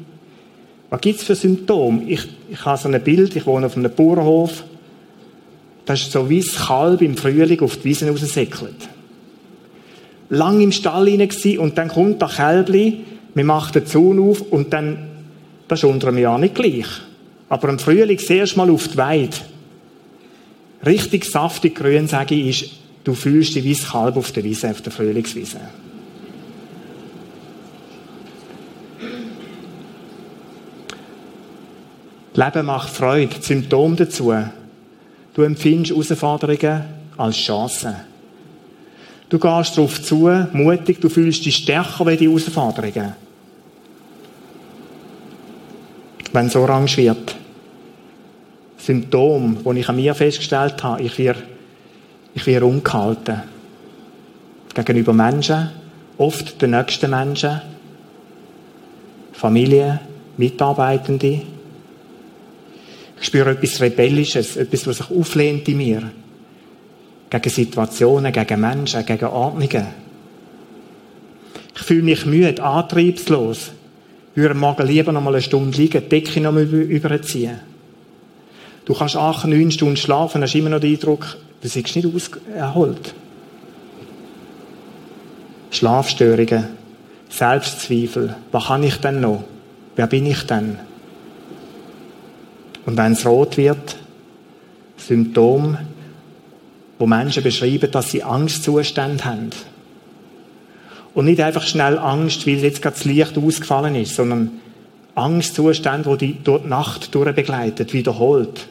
was 0.90 1.00
gibt 1.00 1.20
es 1.20 1.24
für 1.24 1.34
Symptome? 1.34 2.02
Ich, 2.06 2.26
ich 2.50 2.64
habe 2.64 2.78
so 2.78 2.88
ein 2.88 3.02
Bild, 3.02 3.34
ich 3.34 3.46
wohne 3.46 3.66
auf 3.66 3.76
einem 3.76 3.90
Bauernhof. 3.90 4.64
Das 5.84 6.00
ist 6.00 6.12
so 6.12 6.28
wie 6.28 6.40
ein 6.40 6.46
Kalb 6.46 7.02
im 7.02 7.16
Frühling 7.16 7.60
auf 7.60 7.76
die 7.78 7.84
Wiesen 7.84 8.08
raussäckelt. 8.08 8.88
Lang 10.28 10.60
im 10.60 10.72
Stall 10.72 11.08
rein 11.08 11.58
und 11.58 11.78
dann 11.78 11.88
kommt 11.88 12.20
der 12.20 12.28
Kälbli, 12.28 13.04
wir 13.34 13.44
machen 13.44 13.72
den 13.72 13.86
Zaun 13.86 14.18
auf 14.18 14.42
und 14.42 14.72
dann, 14.72 15.08
das 15.68 15.80
ist 15.80 15.84
unter 15.84 16.08
einem 16.08 16.18
Jahr 16.18 16.38
nicht 16.38 16.54
gleich. 16.54 16.86
Aber 17.48 17.68
im 17.68 17.78
Frühling 17.78 18.18
zuerst 18.18 18.56
mal 18.56 18.70
auf 18.70 18.88
die 18.88 18.96
Weide. 18.96 19.36
Richtig 20.84 21.24
saftig 21.24 21.76
grün, 21.76 22.08
sage 22.08 22.34
ich, 22.34 22.62
ist 22.62 22.70
Du 23.06 23.14
fühlst 23.14 23.54
dich 23.54 23.62
wie 23.62 23.72
ein 23.72 23.88
Kalb 23.88 24.16
auf 24.16 24.32
der 24.32 24.42
Wiese, 24.42 24.68
auf 24.68 24.80
der 24.80 24.90
Frühlingswiese. 24.90 25.60
Leben 32.36 32.66
macht 32.66 32.90
Freude. 32.90 33.36
Symptom 33.40 33.96
dazu. 33.96 34.34
Du 35.34 35.42
empfindest 35.42 35.90
Herausforderungen 35.90 36.84
als 37.16 37.36
Chancen. 37.36 37.94
Du 39.28 39.38
gehst 39.38 39.76
darauf 39.76 40.02
zu, 40.02 40.30
mutig, 40.52 41.00
du 41.00 41.08
fühlst 41.08 41.44
dich 41.44 41.56
stärker 41.56 42.06
wie 42.06 42.16
die 42.16 42.28
Herausforderungen. 42.28 43.14
Wenn 46.32 46.46
es 46.46 46.56
orange 46.56 46.98
wird. 46.98 47.36
Symptom, 48.78 49.58
das 49.64 49.76
ich 49.76 49.88
an 49.88 49.96
mir 49.96 50.14
festgestellt 50.14 50.82
habe, 50.84 51.02
ich 51.02 51.18
werde 51.18 51.42
ich 52.36 52.46
werde 52.46 52.66
ungehalten. 52.66 53.42
Gegenüber 54.74 55.14
Menschen, 55.14 55.70
oft 56.18 56.60
den 56.60 56.72
nächsten 56.72 57.10
Menschen, 57.10 57.62
Familie, 59.32 60.00
Mitarbeitende. 60.36 61.40
Spüre 63.26 63.50
etwas 63.50 63.80
Rebellisches, 63.80 64.56
etwas, 64.56 64.86
was 64.86 64.98
sich 64.98 65.10
auflehnt 65.10 65.68
in 65.68 65.78
mir. 65.78 66.12
Gegen 67.28 67.50
Situationen, 67.50 68.32
gegen 68.32 68.60
Menschen, 68.60 69.04
gegen 69.04 69.24
Ordnungen. 69.24 69.86
Ich 71.74 71.82
fühle 71.82 72.04
mich 72.04 72.24
müde, 72.24 72.62
antriebslos. 72.62 73.72
Würde 74.36 74.54
morgen 74.54 74.86
lieber 74.86 75.10
noch 75.10 75.20
mal 75.22 75.34
eine 75.34 75.42
Stunde 75.42 75.76
liegen, 75.76 76.02
die 76.02 76.08
Decke 76.08 76.40
noch 76.40 76.52
mal 76.52 76.62
überziehen. 76.62 77.58
Du 78.84 78.94
kannst 78.94 79.16
acht, 79.16 79.44
neun 79.44 79.72
Stunden 79.72 79.96
schlafen, 79.96 80.42
hast 80.42 80.54
immer 80.54 80.70
noch 80.70 80.78
den 80.78 80.94
Eindruck, 80.94 81.36
Du 81.60 81.68
bist 81.68 81.96
nicht 81.96 82.30
erholt. 82.54 83.12
Schlafstörungen, 85.72 86.68
Selbstzweifel. 87.28 88.36
Was 88.52 88.66
kann 88.66 88.84
ich 88.84 88.98
denn 88.98 89.20
noch? 89.20 89.42
Wer 89.96 90.06
bin 90.06 90.26
ich 90.26 90.42
denn? 90.44 90.78
Und 92.86 92.96
wenn 92.96 93.12
es 93.12 93.26
rot 93.26 93.56
wird, 93.56 93.96
Symptom, 94.96 95.76
wo 96.98 97.06
Menschen 97.06 97.42
beschreiben, 97.42 97.90
dass 97.90 98.10
sie 98.10 98.22
Angstzustände 98.22 99.24
haben. 99.24 99.50
Und 101.12 101.26
nicht 101.26 101.40
einfach 101.40 101.66
schnell 101.66 101.98
Angst, 101.98 102.46
weil 102.46 102.56
jetzt 102.56 102.80
gerade 102.80 102.96
das 102.96 103.04
Licht 103.04 103.36
ausgefallen 103.36 103.94
ist, 103.96 104.14
sondern 104.14 104.60
Angstzustände, 105.14 106.06
wo 106.06 106.16
die 106.16 106.42
durch 106.42 106.62
die 106.62 106.68
Nacht 106.68 107.14
durchbegleitet, 107.14 107.92
wiederholt. 107.92 108.66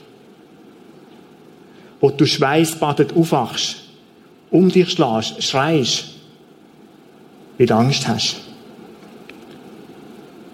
Wo 1.99 2.09
du 2.09 2.25
schweißbadet 2.25 3.15
aufwachst, 3.15 3.77
um 4.49 4.69
dich 4.69 4.91
schlägst, 4.91 5.43
schreist, 5.43 6.05
weil 7.57 7.67
du 7.67 7.75
Angst 7.75 8.07
hast. 8.07 8.44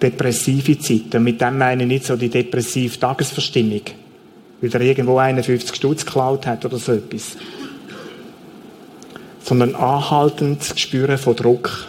Depressive 0.02 0.80
Zeiten. 0.80 1.24
Mit 1.24 1.40
dem 1.40 1.58
meine 1.58 1.84
ich 1.84 1.90
nicht 1.90 2.06
so 2.06 2.16
die 2.16 2.30
depressive 2.30 3.00
Tagesverstimmung, 3.00 3.82
weil 4.62 4.74
er 4.74 4.82
irgendwo 4.82 5.18
51 5.18 5.76
Stutz 5.76 6.06
geklaut 6.06 6.48
hat 6.48 6.66
oder 6.66 6.78
so 6.78 6.94
etwas. 6.94 7.38
Sondern 9.44 9.76
anhaltendes 9.76 10.74
Gespüren 10.74 11.18
von 11.18 11.36
Druck. 11.36 11.88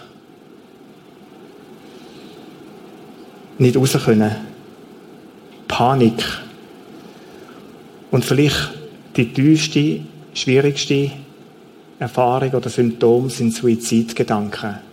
Nicht 3.58 3.76
raus 3.76 3.96
können. 4.04 4.36
Panik. 5.68 6.22
Und 8.10 8.24
vielleicht 8.24 8.72
die 9.16 9.32
tiefste, 9.32 10.00
schwierigste 10.34 11.12
Erfahrung 11.98 12.50
oder 12.50 12.68
Symptom 12.68 13.30
sind 13.30 13.54
Suizidgedanken. 13.54 14.91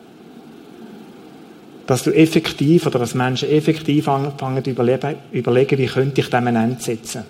Dass 1.90 2.04
du 2.04 2.12
effektiv 2.12 2.86
oder 2.86 3.00
dass 3.00 3.16
Menschen 3.16 3.50
effektiv 3.50 4.08
anfangen 4.08 4.64
zu 4.64 4.70
überlegen, 4.70 5.16
wie 5.32 5.88
könnte 5.88 6.22
ich 6.22 6.30
dem 6.30 6.46
ein 6.46 6.56
Ende 6.56 6.80
setzen. 6.80 7.24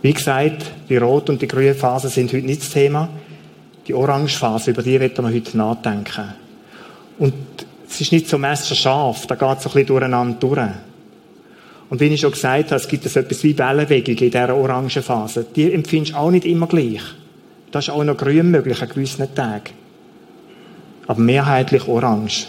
Wie 0.00 0.12
gesagt, 0.12 0.70
die 0.88 0.96
rote 0.98 1.32
und 1.32 1.42
die 1.42 1.48
grüne 1.48 1.74
Phase 1.74 2.08
sind 2.08 2.32
heute 2.32 2.46
nicht 2.46 2.60
das 2.60 2.70
Thema. 2.70 3.08
Die 3.88 3.92
orange 3.92 4.38
Phase, 4.38 4.70
über 4.70 4.84
die 4.84 5.00
werden 5.00 5.24
wir 5.24 5.34
heute 5.34 5.56
nachdenken. 5.56 6.32
Und 7.18 7.34
es 7.88 8.00
ist 8.00 8.12
nicht 8.12 8.28
so 8.28 8.38
messerscharf, 8.38 9.26
da 9.26 9.34
geht 9.34 9.58
es 9.58 9.66
ein 9.66 9.72
bisschen 9.72 9.86
durcheinander 9.86 10.38
durch. 10.38 10.60
Und 11.90 11.98
wie 11.98 12.06
ich 12.06 12.20
schon 12.20 12.30
gesagt 12.30 12.66
habe, 12.66 12.76
es 12.76 12.86
gibt 12.86 13.02
so 13.02 13.18
etwas 13.18 13.42
wie 13.42 13.58
Wellenbewegung 13.58 14.14
in 14.14 14.30
dieser 14.30 14.54
orangen 14.54 14.90
Phase. 14.90 15.44
Die 15.56 15.72
empfindest 15.72 16.14
du 16.14 16.18
auch 16.18 16.30
nicht 16.30 16.44
immer 16.44 16.68
gleich. 16.68 17.02
Das 17.72 17.88
ist 17.88 17.90
auch 17.90 18.04
noch 18.04 18.16
grün 18.16 18.48
möglich 18.52 18.80
an 18.80 18.90
gewissen 18.90 19.34
Tagen. 19.34 19.89
Aber 21.10 21.22
mehrheitlich 21.22 21.88
orange. 21.88 22.46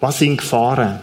Was 0.00 0.18
sind 0.18 0.38
Gefahren? 0.38 0.98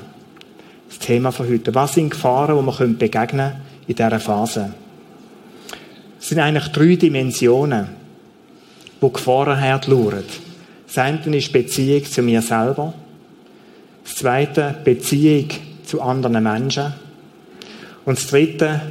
Das 0.90 1.00
Thema 1.00 1.32
von 1.32 1.48
heute. 1.48 1.74
Was 1.74 1.94
sind 1.94 2.10
Gefahren, 2.10 2.58
die 2.58 2.62
man 2.62 2.98
begegnen 2.98 3.30
können 3.30 3.62
in 3.88 3.96
dieser 3.96 4.20
Phase? 4.20 4.74
Es 6.20 6.28
sind 6.28 6.40
eigentlich 6.40 6.68
drei 6.74 6.98
Dimensionen, 6.98 7.88
wo 9.00 9.08
Gefahren 9.12 9.58
herlauern. 9.58 10.26
Das 10.88 10.98
eine 10.98 11.38
ist 11.38 11.54
Beziehung 11.54 12.04
zu 12.04 12.22
mir 12.22 12.42
selber. 12.42 12.94
Das 14.04 14.16
zweite, 14.16 14.76
Beziehung 14.84 15.48
zu 15.86 16.02
anderen 16.02 16.44
Menschen. 16.44 16.94
Und 18.04 18.18
das 18.18 18.28
Dritte, 18.28 18.82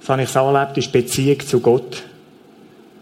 das 0.00 0.08
habe 0.08 0.22
ich 0.24 0.28
so 0.28 0.40
erlebt, 0.40 0.76
ist 0.78 0.90
Beziehung 0.90 1.38
zu 1.46 1.60
Gott, 1.60 2.02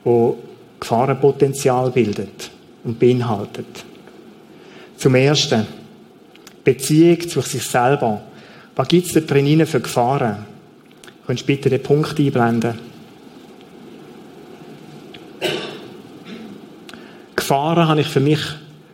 wo 0.05 0.37
Gefahrenpotenzial 0.79 1.91
bildet 1.93 2.50
und 2.85 2.99
beinhaltet. 2.99 3.85
Zum 4.97 5.15
Ersten, 5.15 5.67
Beziehung 6.65 7.29
zu 7.29 7.41
sich 7.41 7.63
selber. 7.63 8.21
Was 8.77 8.89
gibt 8.89 9.07
es 9.07 9.13
da 9.13 9.21
drin 9.21 9.67
für 9.67 9.81
Gefahren? 9.81 10.47
Könntest 11.27 11.49
du 11.49 11.53
bitte 11.55 11.71
den 11.71 11.83
Punkt 11.83 12.19
einblenden? 12.19 12.79
Gefahren 17.35 17.89
habe 17.89 18.01
ich 18.01 18.07
für 18.07 18.21
mich 18.21 18.41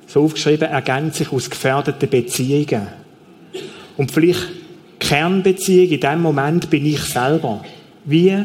so 0.07 0.23
aufgeschrieben, 0.23 0.69
ergänzen 0.69 1.25
sich 1.25 1.33
aus 1.33 1.51
gefährdeten 1.51 2.09
Beziehungen. 2.09 2.89
Und 3.97 4.11
vielleicht 4.11 4.47
Kernbeziehung 4.99 5.89
in 5.91 6.01
dem 6.01 6.23
Moment 6.23 6.71
bin 6.71 6.87
ich 6.87 7.01
selber. 7.01 7.65
Wie 8.05 8.45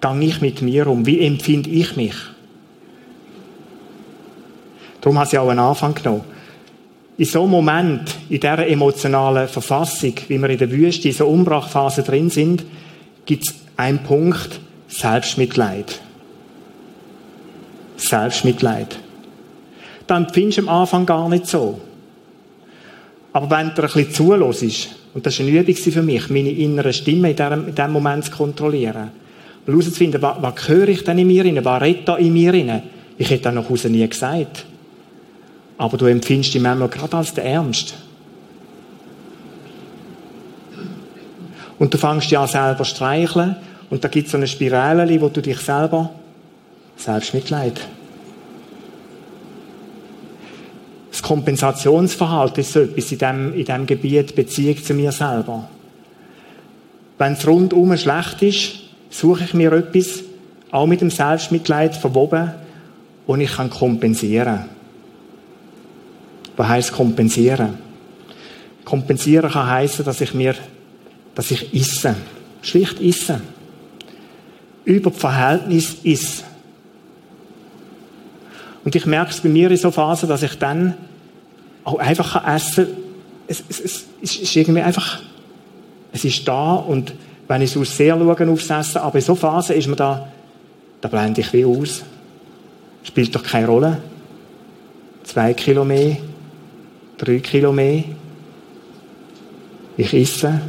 gehe 0.00 0.20
ich 0.22 0.40
mit 0.40 0.62
mir 0.62 0.86
um? 0.86 1.06
Wie 1.06 1.20
empfinde 1.20 1.70
ich 1.70 1.96
mich? 1.96 2.14
Darum 5.06 5.20
hat 5.20 5.30
sie 5.30 5.38
auch 5.38 5.48
einen 5.48 5.60
Anfang 5.60 5.94
genommen. 5.94 6.24
In 7.16 7.26
so 7.26 7.42
einem 7.42 7.52
Moment, 7.52 8.12
in 8.28 8.40
dieser 8.40 8.66
emotionalen 8.66 9.46
Verfassung, 9.46 10.14
wie 10.26 10.36
wir 10.36 10.50
in 10.50 10.58
der 10.58 10.68
Wüste, 10.68 11.06
in 11.06 11.14
so 11.14 11.28
Umbrachphase 11.28 12.02
drin 12.02 12.28
sind, 12.28 12.64
gibt 13.24 13.46
es 13.46 13.54
einen 13.76 14.00
Punkt, 14.00 14.58
Selbstmitleid. 14.88 16.00
Selbstmitleid. 17.96 18.98
Dann 20.08 20.28
findest 20.30 20.58
du 20.58 20.62
am 20.62 20.70
Anfang 20.70 21.06
gar 21.06 21.28
nicht 21.28 21.46
so. 21.46 21.80
Aber 23.32 23.48
wenn 23.48 23.76
du 23.76 23.82
ein 23.82 23.86
bisschen 23.86 24.12
zulässt, 24.12 24.88
und 25.14 25.24
das 25.24 25.38
war 25.38 25.46
eine 25.46 25.56
Übung 25.56 25.74
für 25.76 26.02
mich, 26.02 26.30
meine 26.30 26.50
innere 26.50 26.92
Stimme 26.92 27.30
in 27.30 27.36
diesem, 27.36 27.92
Moment 27.92 28.24
zu 28.24 28.32
kontrollieren. 28.32 29.12
Herauszufinden, 29.66 30.20
was, 30.20 30.42
was 30.42 30.68
höre 30.68 30.88
ich 30.88 31.04
denn 31.04 31.20
in 31.20 31.28
mir 31.28 31.44
rein? 31.44 31.64
Was 31.64 31.80
redet 31.80 32.08
da 32.08 32.16
in 32.16 32.32
mir 32.32 32.52
rein? 32.52 32.82
Ich 33.16 33.30
hätte 33.30 33.44
das 33.44 33.54
noch 33.54 33.70
raus 33.70 33.84
nie 33.84 34.08
gesagt. 34.08 34.66
Aber 35.78 35.96
du 35.96 36.06
empfindest 36.06 36.54
dich 36.54 36.62
manchmal 36.62 36.88
gerade 36.88 37.16
als 37.16 37.34
der 37.34 37.44
Ernst. 37.44 37.94
Und 41.78 41.92
du 41.92 41.98
fängst 41.98 42.32
an 42.34 42.48
selber 42.48 42.84
streicheln 42.84 43.56
und 43.90 44.02
da 44.02 44.08
gibt 44.08 44.26
es 44.26 44.32
so 44.32 44.38
eine 44.38 44.46
Spirale, 44.46 45.20
wo 45.20 45.28
du 45.28 45.42
dich 45.42 45.58
selber 45.58 46.10
selbst 46.96 47.34
mitleid. 47.34 47.80
Das 51.10 51.22
Kompensationsverhalten 51.22 52.60
ist 52.60 52.72
so 52.72 52.80
etwas 52.80 53.12
in 53.12 53.18
diesem, 53.18 53.52
in 53.54 53.64
diesem 53.64 53.86
Gebiet 53.86 54.34
Beziehung 54.34 54.82
zu 54.82 54.94
mir 54.94 55.12
selber. 55.12 55.68
Wenn 57.18 57.32
es 57.32 57.46
rundum 57.46 57.96
schlecht 57.96 58.42
ist, 58.42 58.72
suche 59.10 59.44
ich 59.44 59.54
mir 59.54 59.72
etwas, 59.72 60.22
auch 60.70 60.86
mit 60.86 61.00
dem 61.00 61.10
Selbstmitleid 61.10 61.96
verwoben, 61.96 62.52
und 63.26 63.40
ich 63.40 63.52
kann 63.52 63.70
kompensieren. 63.70 64.75
Was 66.56 66.68
heißt 66.68 66.92
kompensieren? 66.92 67.78
Kompensieren 68.84 69.50
kann 69.50 69.68
heißen, 69.68 70.04
dass 70.04 70.20
ich 70.20 70.32
mir, 70.32 70.54
dass 71.34 71.50
ich 71.50 71.74
esse. 71.74 72.14
Schlicht 72.62 73.00
esse. 73.00 73.40
Über 74.84 75.10
das 75.10 75.20
Verhältnis 75.20 75.96
ist. 76.02 76.44
Und 78.84 78.94
ich 78.94 79.04
merke 79.04 79.32
es 79.32 79.40
bei 79.40 79.48
mir 79.48 79.70
in 79.70 79.76
so 79.76 79.90
Phasen, 79.90 80.28
dass 80.28 80.44
ich 80.44 80.56
dann 80.58 80.94
auch 81.84 81.98
einfach 81.98 82.46
essen 82.46 82.86
kann. 82.86 82.96
Es, 83.48 83.62
es, 83.68 83.80
es, 83.80 84.04
es 84.22 84.36
ist 84.36 84.56
irgendwie 84.56 84.80
einfach, 84.80 85.20
es 86.12 86.24
ist 86.24 86.46
da 86.48 86.74
und 86.74 87.12
wenn 87.48 87.62
ich 87.62 87.70
es 87.70 87.76
aus 87.76 87.96
sehr 87.96 88.16
schaue 88.16 88.50
aufs 88.50 88.70
Essen, 88.70 88.98
aber 88.98 89.16
in 89.16 89.24
so 89.24 89.34
Phasen 89.34 89.76
ist 89.76 89.86
man 89.86 89.96
da, 89.96 90.28
da 91.00 91.08
blende 91.08 91.40
ich 91.40 91.52
wie 91.52 91.64
aus. 91.64 92.02
Spielt 93.04 93.34
doch 93.34 93.42
keine 93.42 93.66
Rolle. 93.66 93.98
Zwei 95.22 95.54
Kilo 95.54 95.84
mehr, 95.84 96.16
drei 97.18 97.38
Kilo 97.38 97.72
mehr. 97.72 98.04
Ich 99.96 100.12
esse 100.14 100.60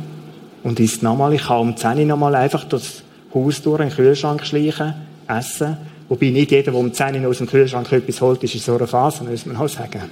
und 0.64 0.80
esse 0.80 1.04
nochmal. 1.04 1.34
Ich 1.34 1.44
kann 1.44 1.60
um 1.60 1.76
10 1.76 2.00
Uhr 2.00 2.06
nochmal 2.06 2.36
einfach 2.36 2.64
das 2.64 3.04
Haus 3.34 3.62
durch, 3.62 3.82
in 3.82 3.90
den 3.90 3.96
Kühlschrank 3.96 4.46
schleichen, 4.46 4.94
essen 5.28 5.78
Wobei 6.10 6.30
nicht 6.30 6.52
jeder, 6.52 6.72
der 6.72 6.80
um 6.80 6.94
10 6.94 7.22
Uhr 7.22 7.30
aus 7.30 7.40
dem 7.40 7.48
Kühlschrank 7.48 7.92
etwas 7.92 8.22
holt, 8.22 8.42
ist 8.44 8.56
in 8.56 8.62
so 8.62 8.76
einer 8.76 8.88
Phase, 8.88 9.26
muss 9.26 9.46
man 9.46 9.58
auch 9.58 9.68
sagen. 9.68 10.04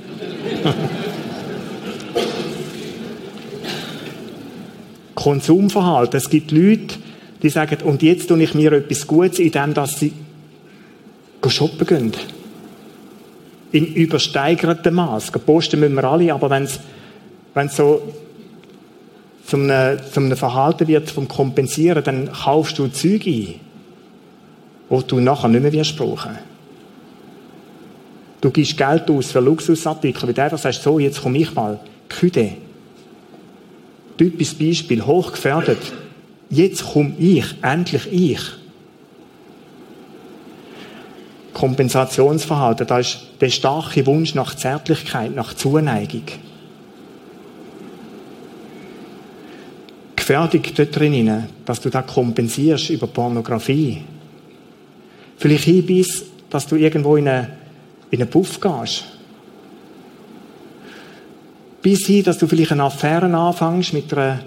Konsumverhalten. 5.16 6.18
Es 6.18 6.30
gibt 6.30 6.52
Leute, 6.52 6.96
die 7.42 7.48
sagen, 7.50 7.78
und 7.84 8.04
jetzt 8.04 8.28
tue 8.28 8.44
ich 8.44 8.54
mir 8.54 8.74
etwas 8.74 9.08
Gutes, 9.08 9.40
indem 9.40 9.74
sie 9.86 10.12
shoppen 11.48 11.88
gehen. 11.88 12.12
In 13.76 13.94
übersteigertem 13.94 14.94
Maß. 14.94 15.32
Posten 15.32 15.80
müssen 15.82 15.96
wir 15.96 16.04
alle, 16.06 16.34
aber 16.34 16.50
wenn 16.50 16.64
es 16.64 16.80
so 17.76 18.02
zum 19.46 19.70
einem, 19.70 20.00
zum 20.12 20.26
einem 20.26 20.38
Verhalten 20.38 20.88
wird 20.88 21.12
vom 21.12 21.28
Kompensieren, 21.28 22.04
dann 22.04 22.32
kaufst 22.32 22.80
du 22.80 22.88
Zeug 22.88 23.28
ein 23.28 23.56
wo 24.90 25.02
du 25.02 25.20
nachher 25.20 25.48
nicht 25.48 25.62
mehr 25.62 25.74
wirst 25.74 25.98
brauchen. 25.98 26.38
Du 28.42 28.52
gibst 28.52 28.78
Geld 28.78 29.10
aus 29.10 29.32
für 29.32 29.40
Luxusartikel, 29.40 30.30
wie 30.30 30.34
der, 30.34 30.50
der 30.50 30.58
sagst, 30.58 30.84
so, 30.84 31.00
jetzt 31.00 31.22
komme 31.22 31.40
ich 31.40 31.54
mal. 31.56 31.80
Küde. 32.08 32.52
Typisches 34.18 34.54
Beispiel, 34.54 35.04
hochgefährdet. 35.04 35.80
Jetzt 36.50 36.86
komme 36.86 37.14
ich, 37.18 37.46
endlich 37.64 38.08
ich. 38.12 38.40
Kompensationsverhalten, 41.56 42.86
da 42.86 43.00
ist 43.00 43.28
der 43.40 43.50
starke 43.50 44.06
Wunsch 44.06 44.36
nach 44.36 44.56
Zärtlichkeit, 44.56 45.34
nach 45.34 45.54
Zuneigung. 45.54 46.24
Gefährdung 50.18 50.64
dort 50.76 51.00
drin, 51.00 51.46
dass 51.64 51.80
du 51.80 51.90
das 51.90 52.06
kompensierst 52.08 52.90
über 52.90 53.08
Pornografie. 53.08 54.02
Vielleicht 55.38 55.64
hinbis, 55.64 56.26
dass 56.50 56.68
du 56.68 56.76
irgendwo 56.76 57.16
in 57.16 57.30
einen, 57.30 57.48
in 58.12 58.22
einen 58.22 58.30
Puff 58.30 58.60
gehst. 58.60 59.06
Bis 61.82 62.06
hin, 62.06 62.24
dass 62.24 62.38
du 62.38 62.48
vielleicht 62.48 62.74
eine 62.74 62.84
Affäre 62.84 63.34
anfängst 63.34 63.94
mit 63.94 64.12
einer 64.12 64.42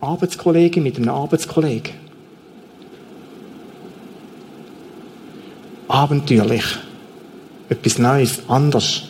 Arbeitskollegin, 0.00 0.82
mit 0.82 0.96
einem 0.96 1.10
Arbeitskollegen. 1.10 2.03
Abenteuerlich. 5.94 6.64
Etwas 7.68 7.98
Neues, 7.98 8.42
anders. 8.48 9.04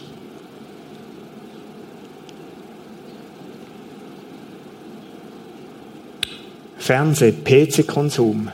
Fernseh, 6.76 7.32
PC-Konsum. 7.32 8.51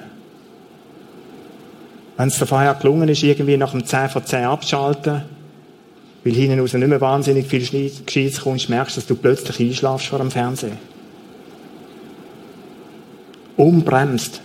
Wenn 2.16 2.28
es 2.28 2.36
vorher 2.36 2.74
gelungen 2.74 3.08
ist, 3.08 3.24
irgendwie 3.24 3.56
nach 3.56 3.72
dem 3.72 3.84
10 3.84 4.08
von 4.10 4.24
10 4.24 4.44
abzuschalten, 4.44 5.22
weil 6.22 6.32
hinten 6.32 6.60
raus 6.60 6.72
nicht 6.72 6.86
mehr 6.86 7.00
wahnsinnig 7.00 7.48
viel 7.48 7.90
Gescheites 8.06 8.40
kommst, 8.40 8.68
merkst 8.68 8.96
du, 8.96 9.00
dass 9.00 9.08
du 9.08 9.16
plötzlich 9.16 9.58
einschlafst 9.58 10.06
vor 10.06 10.20
dem 10.20 10.30
Fernsehen. 10.30 10.78
Umbremst. 13.56 14.40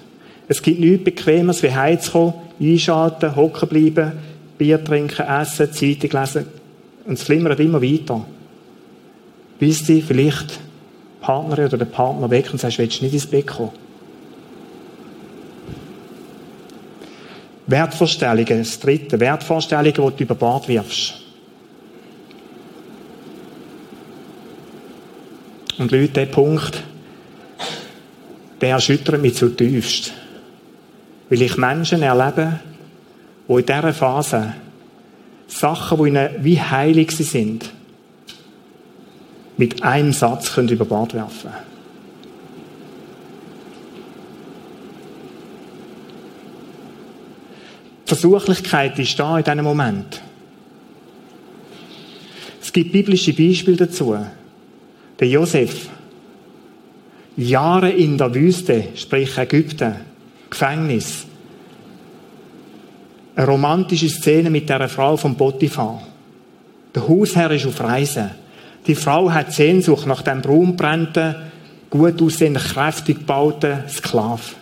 Es 0.48 0.62
gibt 0.62 0.80
nichts 0.80 1.04
Bequemeres, 1.04 1.64
wie 1.64 1.74
heimzukommen, 1.74 2.34
einschalten, 2.60 3.36
hocken 3.36 3.70
bleiben, 3.70 4.12
Bier 4.58 4.84
trinken, 4.84 5.26
essen, 5.26 5.72
Zeitung 5.72 6.12
lesen. 6.12 6.46
Und 7.06 7.14
es 7.14 7.24
flimmert 7.24 7.60
immer 7.60 7.82
weiter. 7.82 8.26
Bis 9.60 9.84
die 9.84 10.02
vielleicht 10.02 10.60
Partnerin 11.22 11.66
oder 11.66 11.78
der 11.78 11.86
Partner 11.86 12.30
weg 12.30 12.50
und 12.52 12.60
sagst, 12.60 12.78
willst 12.78 13.00
du 13.00 13.06
nicht 13.06 13.14
ins 13.14 13.26
Bett 13.26 13.48
kommen? 13.48 13.72
Wertvorstellungen, 17.68 18.60
das 18.60 18.80
dritte. 18.80 19.20
Wertvorstellungen, 19.20 19.94
die 19.94 20.18
du 20.18 20.24
über 20.24 20.36
Bord 20.36 20.68
wirfst. 20.68 21.16
Und 25.78 25.92
Leute, 25.92 26.10
der 26.10 26.26
Punkt, 26.28 26.84
der 28.62 28.70
erschüttert 28.70 29.22
mich 29.22 29.36
zutiefst. 29.36 30.14
Weil 31.30 31.42
ich 31.42 31.58
Menschen 31.58 32.02
erlebe, 32.02 32.60
die 33.48 33.54
in 33.54 33.66
dieser 33.66 33.94
Phase 33.94 34.54
Sachen, 35.48 35.98
die 35.98 36.10
ihnen 36.10 36.30
wie 36.40 36.62
heilig 36.62 37.12
sind, 37.12 37.72
mit 39.58 39.84
einem 39.84 40.12
Satz 40.12 40.54
können 40.54 40.70
über 40.70 40.86
Bord 40.86 41.14
werfen 41.14 41.52
Die 48.06 48.10
Versuchlichkeit 48.10 49.00
ist 49.00 49.18
da 49.20 49.38
in 49.40 49.44
diesem 49.44 49.64
Moment. 49.64 50.22
Es 52.62 52.72
gibt 52.72 52.92
biblische 52.92 53.34
Beispiele 53.34 53.78
dazu. 53.78 54.16
Der 55.20 55.28
Josef, 55.28 55.90
Jahre 57.36 57.90
in 57.90 58.18
der 58.20 58.36
Wüste, 58.36 58.90
sprich 58.96 59.36
Ägypten, 59.40 59.96
Gefängnis. 60.56 61.26
Eine 63.36 63.46
romantische 63.46 64.08
Szene 64.08 64.50
mit 64.50 64.70
der 64.70 64.88
Frau 64.88 65.18
von 65.18 65.36
Potiphar. 65.36 66.02
Der 66.96 67.06
Hausherr 67.06 67.52
ist 67.52 67.66
auf 67.66 67.82
Reisen. 67.82 68.32
Die 68.88 68.96
Frau 68.96 69.30
hat 69.30 69.52
Sehnsucht 69.52 70.08
nach 70.08 70.22
dem 70.22 70.42
braunbrennenden, 70.42 71.36
gut 71.90 72.22
aussehenden, 72.22 72.64
kräftig 72.64 73.18
gebauten 73.18 73.84
Sklav. 73.90 74.56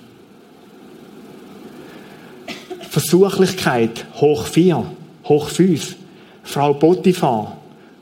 Versuchlichkeit 2.89 4.07
hoch 4.15 4.47
vier, 4.47 4.83
hoch 5.25 5.49
fünf. 5.49 5.95
Frau 6.41 6.73
Potiphar, 6.73 7.57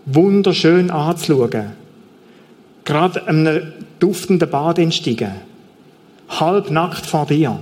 wunderschön 0.06 0.92
anzuschauen. 0.92 1.74
Gerade 2.86 3.28
einem 3.28 3.74
duftenden 4.00 4.50
Bad 4.50 4.80
entstiegen. 4.80 5.34
Halb 6.30 6.72
nackt 6.72 7.06
vor 7.06 7.26
dir. 7.26 7.60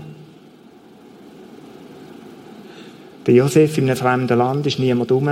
Der 3.30 3.36
Josef 3.36 3.78
in 3.78 3.84
einem 3.84 3.96
fremden 3.96 4.40
Land 4.40 4.66
ist 4.66 4.80
niemand 4.80 5.12
rum. 5.12 5.30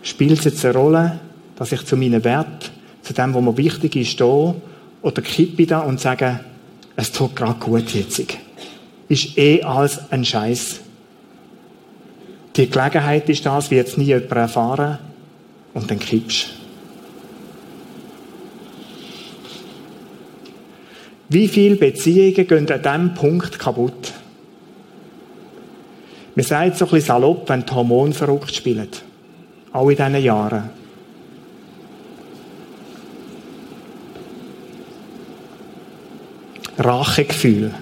Spielt 0.00 0.38
es 0.38 0.44
jetzt 0.46 0.64
eine 0.64 0.72
Rolle, 0.72 1.20
dass 1.56 1.72
ich 1.72 1.84
zu 1.84 1.94
meinen 1.94 2.24
Wert, 2.24 2.70
zu 3.02 3.12
dem, 3.12 3.34
was 3.34 3.42
mir 3.42 3.56
wichtig 3.58 3.96
ist, 3.96 4.12
stehe? 4.12 4.54
Oder 5.02 5.20
kippe 5.20 5.60
ich 5.60 5.68
da 5.68 5.80
und 5.80 6.00
sage, 6.00 6.40
es 6.96 7.12
tut 7.12 7.36
gerade 7.36 7.60
gut 7.60 7.90
jetzt. 7.90 8.22
Ist 9.08 9.36
eh 9.36 9.62
alles 9.62 10.10
ein 10.10 10.24
Scheiß. 10.24 10.80
Die 12.56 12.70
Gelegenheit 12.70 13.28
ist 13.28 13.44
das, 13.44 13.70
wie 13.70 13.74
jetzt 13.74 13.98
nie 13.98 14.04
jemand 14.04 14.32
erfahren. 14.32 15.00
Und 15.74 15.90
dann 15.90 15.98
kippst 15.98 16.46
Wie 21.28 21.46
viele 21.46 21.76
Beziehungen 21.76 22.32
gehen 22.32 22.70
an 22.70 22.82
diesem 22.82 23.14
Punkt 23.14 23.58
kaputt? 23.58 24.14
Man 26.36 26.44
sagt 26.44 26.76
so 26.76 26.84
ein 26.84 26.90
bisschen 26.90 27.06
salopp, 27.06 27.48
wenn 27.48 27.64
die 27.64 27.72
Hormone 27.72 28.12
verrückt 28.12 28.54
spielen. 28.54 28.88
Auch 29.72 29.88
in 29.88 29.96
diesen 29.96 30.22
Jahren. 30.22 30.68
Rachegefühl 36.78 37.72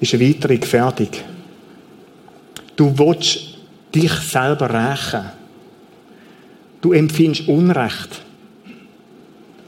ist 0.00 0.14
eine 0.14 0.26
weitere 0.26 0.56
Gefährdung. 0.56 1.10
Du 2.76 2.98
willst 2.98 3.58
dich 3.94 4.12
selber 4.12 4.70
rächen. 4.70 5.26
Du 6.80 6.94
empfindest 6.94 7.46
Unrecht. 7.46 8.22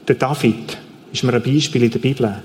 Der 0.07 0.15
David 0.15 0.77
ist 1.13 1.23
mir 1.23 1.33
ein 1.33 1.43
Beispiel 1.43 1.83
in 1.83 1.91
der 1.91 1.99
Bibel 1.99 2.41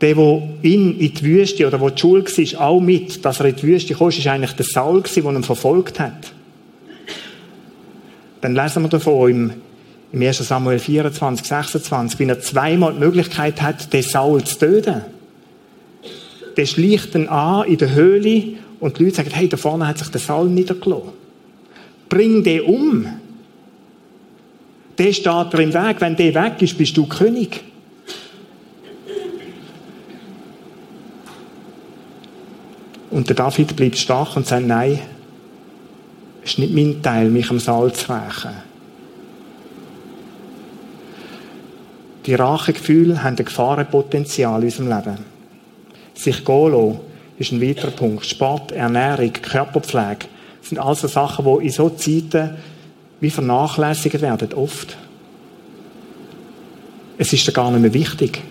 der, 0.00 0.14
der 0.14 0.42
ihn 0.62 0.98
in 0.98 1.14
die 1.14 1.22
Wüste 1.22 1.66
oder 1.66 1.80
wo 1.80 1.88
die 1.88 2.00
Schule 2.00 2.24
war, 2.24 2.60
auch 2.66 2.80
mit, 2.80 3.24
dass 3.24 3.40
er 3.40 3.46
in 3.46 3.56
die 3.56 3.62
Wüste 3.62 3.94
kam, 3.94 4.08
ist 4.08 4.26
eigentlich 4.26 4.52
der 4.52 4.66
Saul 4.66 5.02
der 5.02 5.24
ihn 5.24 5.42
verfolgt 5.42 6.00
hat. 6.00 6.32
Dann 8.40 8.54
lesen 8.54 8.82
wir 8.82 8.90
davon 8.90 9.30
im, 9.30 9.52
im 10.12 10.22
1. 10.22 10.38
Samuel 10.38 10.78
24, 10.78 11.46
26, 11.46 12.18
wie 12.18 12.24
er 12.24 12.40
zweimal 12.40 12.92
die 12.92 13.00
Möglichkeit 13.00 13.62
hat, 13.62 13.92
den 13.92 14.02
Saul 14.02 14.44
zu 14.44 14.58
töten. 14.58 15.02
Der 16.56 16.66
schleicht 16.66 17.14
ihn 17.14 17.28
an 17.28 17.66
in 17.66 17.78
der 17.78 17.94
Höhle 17.94 18.42
und 18.80 18.98
die 18.98 19.04
Leute 19.04 19.16
sagen, 19.16 19.30
hey, 19.32 19.48
da 19.48 19.56
vorne 19.56 19.86
hat 19.86 19.98
sich 19.98 20.08
der 20.08 20.20
Saul 20.20 20.48
niedergelassen. 20.48 21.12
Bring 22.08 22.44
den 22.44 22.60
um. 22.60 23.06
Der 24.98 25.12
steht 25.12 25.52
dir 25.52 25.60
im 25.60 25.74
Weg. 25.74 26.00
Wenn 26.00 26.16
der 26.16 26.34
weg 26.34 26.60
ist, 26.60 26.76
bist 26.78 26.96
du 26.96 27.06
König. 27.06 27.64
Und 33.14 33.28
der 33.28 33.36
David 33.36 33.76
bleibt 33.76 33.96
stark 33.96 34.36
und 34.36 34.44
sagt, 34.44 34.66
nein, 34.66 34.98
es 36.42 36.50
ist 36.50 36.58
nicht 36.58 36.74
mein 36.74 37.00
Teil, 37.00 37.30
mich 37.30 37.48
am 37.48 37.60
Saal 37.60 37.92
zu 37.92 38.12
rächen. 38.12 38.50
Die 42.26 42.34
Rachegefühle 42.34 43.22
haben 43.22 43.36
ein 43.38 43.44
Gefahrenpotenzial 43.44 44.62
in 44.62 44.64
unserem 44.64 44.88
Leben. 44.88 45.18
Sich 46.14 46.44
gehen 46.44 46.72
lassen, 46.72 47.00
ist 47.38 47.52
ein 47.52 47.62
weiterer 47.62 47.92
Punkt. 47.92 48.26
Sport, 48.26 48.72
Ernährung, 48.72 49.32
Körperpflege 49.32 50.26
sind 50.62 50.80
also 50.80 51.06
Sachen, 51.06 51.44
die 51.44 51.66
in 51.66 51.70
so 51.70 51.90
Zeiten 51.90 52.56
wie 53.20 53.30
vernachlässigt 53.30 54.22
werden, 54.22 54.52
oft. 54.54 54.96
Es 57.16 57.32
ist 57.32 57.46
ja 57.46 57.52
gar 57.52 57.70
nicht 57.70 57.80
mehr 57.80 57.94
wichtig. 57.94 58.42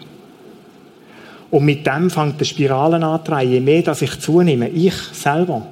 Und 1.53 1.65
mit 1.65 1.85
dem 1.85 2.09
fängt 2.09 2.41
die 2.41 2.45
Spirale 2.45 2.95
an 3.05 3.47
Je 3.47 3.59
mehr, 3.59 3.83
dass 3.83 4.01
ich 4.01 4.19
zunehme, 4.19 4.69
ich 4.69 4.95
selber, 5.11 5.67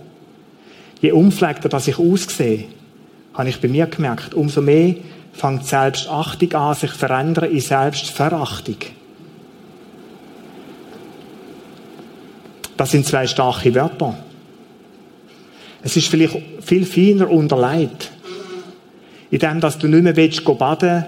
je 1.02 1.12
unpflegter, 1.12 1.70
dass 1.70 1.88
ich 1.88 1.98
aussehe, 1.98 2.66
habe 3.34 3.50
ich 3.50 3.60
bei 3.60 3.68
mir 3.68 3.88
gemerkt, 3.88 4.36
umso 4.36 4.62
mehr 4.62 4.94
fängt 5.34 5.66
Selbstachtung 5.66 6.54
an, 6.54 6.76
sich 6.76 6.92
verändern 6.92 7.50
in 7.50 7.62
Selbstverachtung. 7.62 8.76
Das 12.78 12.92
sind 12.92 13.08
zwei 13.08 13.26
starke 13.26 13.74
Wörter. 13.74 14.16
Es 15.82 15.98
ist 15.98 16.10
vielleicht 16.10 16.38
viel 16.62 16.86
feiner 16.86 17.28
unterlegt. 17.28 18.12
In 19.32 19.40
dem, 19.40 19.60
dass 19.60 19.80
du 19.80 19.88
nicht 19.88 20.04
mehr 20.04 20.16
willst, 20.16 20.46
baden 20.46 21.08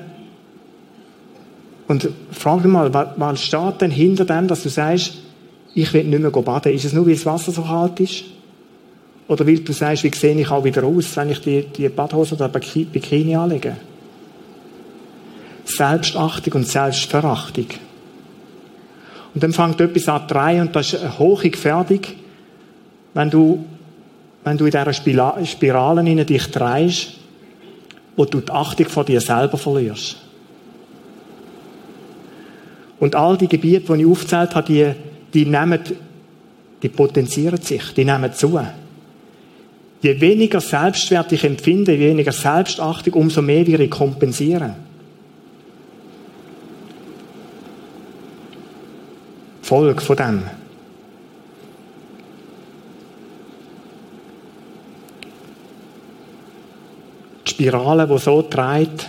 und 1.88 2.10
frag 2.32 2.64
dich 2.64 2.72
mal, 2.72 2.94
was 3.18 3.42
steht 3.42 3.82
denn 3.82 3.92
hinter 3.92 4.26
dem, 4.26 4.48
dass 4.48 4.64
du 4.64 4.70
sagst, 4.70 5.14
ich 5.76 5.94
will 5.94 6.04
nicht 6.04 6.20
mehr 6.20 6.32
baden. 6.32 6.74
Ist 6.74 6.86
es 6.86 6.94
nur, 6.94 7.06
weil 7.06 7.16
das 7.16 7.26
Wasser 7.26 7.52
so 7.52 7.64
kalt 7.64 8.00
ist? 8.00 8.26
Oder 9.28 9.46
weil 9.48 9.60
du 9.60 9.74
sagst, 9.74 10.04
wie 10.04 10.14
sehe 10.14 10.40
ich 10.40 10.50
auch 10.50 10.64
wieder 10.64 10.84
aus, 10.84 11.16
wenn 11.18 11.30
ich 11.30 11.42
die, 11.42 11.66
die 11.66 11.90
Badhose 11.90 12.36
oder 12.36 12.50
Bikini 12.50 13.36
anlege? 13.36 13.78
Selbstachtung 15.66 16.54
und 16.54 16.68
Selbstverachtung. 16.68 17.68
Und 19.34 19.44
dann 19.44 19.54
fängt 19.54 19.82
etwas 19.82 20.08
an 20.08 20.28
drehen 20.28 20.62
und 20.62 20.76
das 20.76 20.94
ist 20.94 21.02
eine 21.02 21.18
hohe 21.18 21.50
Gefährdung, 21.50 22.02
wenn 23.14 23.30
du, 23.30 23.66
wenn 24.44 24.58
du 24.58 24.66
in 24.66 24.72
dieser 24.72 24.94
Spirale 24.94 26.10
in 26.10 26.26
dich 26.26 26.52
drehst, 26.52 27.14
wo 28.16 28.26
du 28.26 28.42
die 28.42 28.52
Achtung 28.52 28.88
vor 28.88 29.06
dir 29.06 29.22
selber 29.22 29.58
verlierst. 29.58 30.23
Und 33.00 33.16
all 33.16 33.38
die 33.38 33.48
Gebiete, 33.48 33.94
die 33.94 34.02
ich 34.02 34.08
aufgezählt 34.08 34.56
habe, 34.56 34.68
die, 34.68 34.92
die 35.34 35.46
nehmen, 35.46 35.80
die 36.82 36.90
potenzieren 36.90 37.62
sich, 37.62 37.94
die 37.94 38.06
nehmen 38.06 38.34
zu. 38.34 38.60
Je 40.02 40.20
weniger 40.20 40.60
Selbstwert 40.60 41.32
ich 41.32 41.46
empfinde, 41.46 41.94
je 41.94 42.10
weniger 42.10 42.34
Selbstachtung, 42.34 43.14
umso 43.14 43.42
mehr 43.42 43.66
wir 43.66 43.80
ich 43.80 43.90
kompensieren. 43.90 44.76
Folge 49.62 50.02
von 50.02 50.16
dem. 50.18 50.44
Die 57.46 57.50
Spirale, 57.50 58.06
die 58.08 58.18
so 58.18 58.46
dreht, 58.48 59.08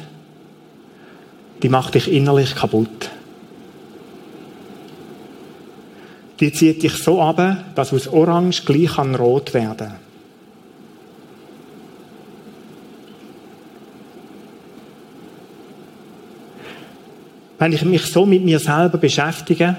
die 1.63 1.69
macht 1.69 1.95
dich 1.95 2.11
innerlich 2.11 2.55
kaputt. 2.55 3.11
Die 6.41 6.53
zieht 6.53 6.83
dich 6.83 6.95
so 6.95 7.23
ab, 7.23 7.41
dass 7.75 7.93
aus 7.93 8.09
Orange 8.09 8.65
gleich 8.65 8.99
an 8.99 9.15
Rot 9.15 9.55
werden 9.55 9.77
kann. 9.77 9.97
Wenn 17.59 17.73
ich 17.73 17.85
mich 17.85 18.07
so 18.07 18.27
mit 18.27 18.45
mir 18.45 18.59
selber 18.59 18.99
beschäftige, 18.99 19.77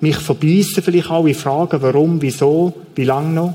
mich 0.00 0.16
verbeissen 0.16 0.82
vielleicht 0.82 1.10
auch 1.10 1.26
in 1.26 1.34
Fragen, 1.34 1.82
warum, 1.82 2.20
wieso, 2.22 2.72
wie 2.94 3.04
lange 3.04 3.32
noch. 3.32 3.54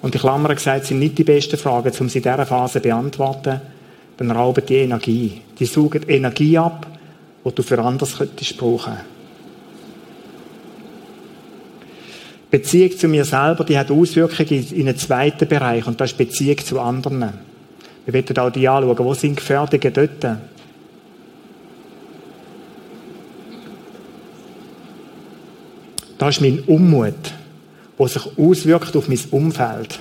Und 0.00 0.14
die 0.14 0.18
Klammern 0.18 0.56
gesagt, 0.56 0.86
sind 0.86 0.98
nicht 0.98 1.16
die 1.18 1.24
besten 1.24 1.56
Fragen, 1.58 1.92
um 2.00 2.08
sie 2.08 2.18
in 2.18 2.24
dieser 2.24 2.46
Phase 2.46 2.80
zu 2.80 2.88
beantworten. 2.88 3.60
Dann 4.16 4.30
rauben 4.30 4.64
die 4.66 4.76
Energie. 4.76 5.40
Die 5.58 5.66
saugen 5.66 6.02
Energie 6.08 6.58
ab, 6.58 6.86
die 7.44 7.54
du 7.54 7.62
für 7.62 7.78
anderes 7.78 8.16
könntest 8.16 8.56
brauchen. 8.56 9.13
Beziehung 12.54 12.96
zu 12.96 13.08
mir 13.08 13.24
selber, 13.24 13.64
die 13.64 13.76
hat 13.76 13.90
Auswirkungen 13.90 14.64
in 14.70 14.86
einen 14.86 14.96
zweiten 14.96 15.48
Bereich, 15.48 15.88
und 15.88 16.00
das 16.00 16.12
ist 16.12 16.18
Beziehung 16.18 16.58
zu 16.58 16.78
anderen. 16.78 17.32
Wir 18.04 18.14
werden 18.14 18.38
auch 18.38 18.50
die 18.50 18.68
anschauen, 18.68 18.96
wo 18.96 19.12
sind 19.12 19.38
Gefährdungen 19.38 19.92
dort? 19.92 20.38
Das 26.16 26.36
ist 26.36 26.40
mein 26.42 26.60
Unmut, 26.60 27.14
der 27.98 28.06
sich 28.06 28.22
auswirkt 28.38 28.96
auf 28.96 29.08
mein 29.08 29.18
Umfeld. 29.32 29.98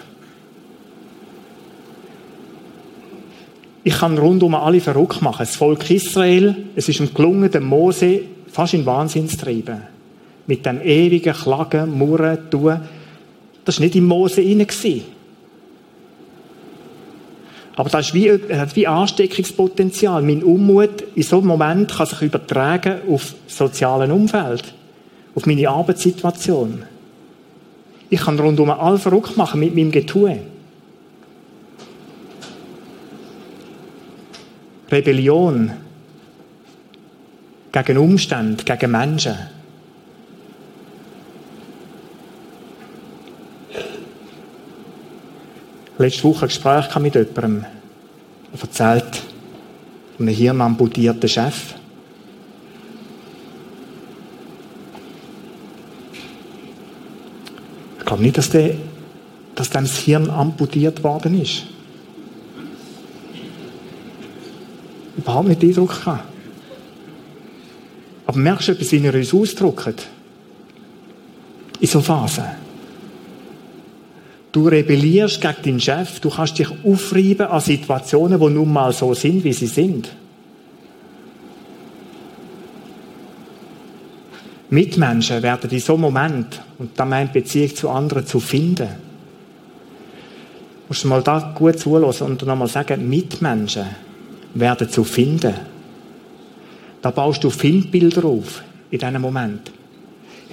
Ich 3.83 3.97
kann 3.97 4.15
rundum 4.15 4.53
alle 4.53 4.79
verrückt 4.79 5.23
machen. 5.23 5.39
Das 5.39 5.55
Volk 5.55 5.89
Israel, 5.89 6.67
es 6.75 6.87
ist 6.87 6.99
ihm 6.99 7.11
gelungen, 7.15 7.49
den 7.49 7.63
Mose 7.63 8.21
fast 8.51 8.75
in 8.75 8.85
Wahnsinn 8.85 9.27
zu 9.27 9.37
treiben. 9.37 9.92
Mit 10.47 10.65
dem 10.65 10.81
ewigen 10.81 11.33
Klagen, 11.33 11.97
Murren, 11.97 12.49
Tun. 12.49 12.81
Das 13.63 13.79
war 13.79 13.85
nicht 13.85 13.95
im 13.95 14.05
Mose 14.05 14.41
inne. 14.41 14.67
Aber 17.75 17.89
das 17.89 18.07
ist 18.07 18.13
wie, 18.13 18.31
hat 18.31 18.75
wie 18.75 18.87
Ansteckungspotenzial. 18.87 20.21
Mein 20.21 20.43
Unmut 20.43 21.03
in 21.15 21.23
so 21.23 21.37
einem 21.37 21.47
Moment 21.47 21.91
kann 21.91 22.05
sich 22.05 22.21
übertragen 22.21 22.97
auf 23.09 23.33
das 23.47 23.57
soziale 23.57 24.13
Umfeld 24.13 24.73
auf 25.35 25.45
meine 25.45 25.67
Arbeitssituation. 25.67 26.83
Ich 28.09 28.21
kann 28.21 28.39
rundum 28.39 28.69
all 28.69 28.97
verrückt 28.99 29.37
machen 29.37 29.59
mit 29.59 29.75
meinem 29.75 29.91
Getue. 29.91 30.39
Rebellion 34.91 35.71
gegen 37.71 37.97
Umstände, 37.97 38.63
gegen 38.63 38.91
Menschen. 38.91 39.35
Letzte 46.03 46.25
Woche 46.25 46.41
ein 46.41 46.47
Gespräch 46.49 46.93
mit 46.99 47.15
jemandem, 47.15 47.65
der 48.51 48.61
erzählt, 48.61 49.23
einem 50.19 50.27
hirnamputierten 50.27 51.29
Chef. 51.29 51.75
glaube 58.03 58.21
nicht, 58.21 58.37
dass, 58.37 58.49
der, 58.49 58.75
dass 59.55 59.69
dem 59.69 59.83
das 59.83 59.97
Hirn 59.99 60.29
amputiert 60.29 61.01
worden 61.05 61.41
ist. 61.41 61.63
Überhaupt 65.15 65.47
nicht 65.47 65.63
Eindruck 65.63 66.01
gehabt. 66.01 66.25
Aber 68.27 68.37
merkst 68.37 68.67
du 68.67 68.71
etwas, 68.73 68.91
wie 68.91 69.01
wir 69.03 69.13
uns 69.13 69.33
ausdrücken? 69.33 69.95
In 71.79 71.87
so 71.87 72.01
Phasen. 72.01 72.62
Du 74.53 74.67
rebellierst 74.67 75.41
gegen 75.41 75.63
deinen 75.63 75.79
Chef, 75.79 76.19
du 76.19 76.29
kannst 76.29 76.59
dich 76.59 76.69
aufreiben 76.85 77.47
an 77.47 77.59
Situationen, 77.59 78.39
die 78.39 78.49
nun 78.49 78.71
mal 78.71 78.93
so 78.93 79.11
sind, 79.15 79.43
wie 79.43 79.51
sie 79.51 79.65
sind. 79.65 80.15
Mitmenschen 84.69 85.41
werden 85.41 85.71
in 85.71 85.79
so 85.79 85.93
einem 85.93 86.03
Moment, 86.03 86.61
und 86.77 86.91
da 86.99 87.03
meint 87.03 87.33
Beziehung 87.33 87.75
zu 87.75 87.89
anderen, 87.89 88.27
zu 88.27 88.39
finden. 88.39 88.87
Du 88.87 90.89
musst 90.89 91.05
mal 91.05 91.23
da 91.23 91.55
gut 91.57 91.79
zulassen 91.79 92.27
und 92.27 92.45
nochmal 92.45 92.67
sagen, 92.67 93.09
Mitmenschen 93.09 93.87
werden 94.53 94.87
zu 94.87 95.03
finden. 95.03 95.55
Da 97.01 97.09
baust 97.09 97.43
du 97.43 97.49
Filmbilder 97.49 98.25
auf, 98.25 98.61
in 98.91 98.99
diesem 98.99 99.19
Moment. 99.19 99.71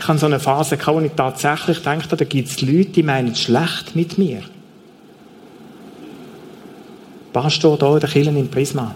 Ich 0.00 0.08
habe 0.08 0.18
so 0.18 0.24
eine 0.24 0.40
Phase 0.40 0.78
gehabt, 0.78 0.96
wo 0.96 1.00
ich 1.02 1.12
tatsächlich 1.12 1.82
denke, 1.82 2.16
da 2.16 2.24
gibt 2.24 2.48
es 2.48 2.62
Leute, 2.62 2.86
die 2.86 3.02
meinen 3.02 3.34
schlecht 3.34 3.94
mit 3.94 4.16
mir. 4.16 4.40
Pastor 7.34 7.76
hier 7.76 7.94
in 7.94 8.00
der 8.00 8.08
Kirche 8.08 8.30
im 8.30 8.48
Prisma. 8.48 8.94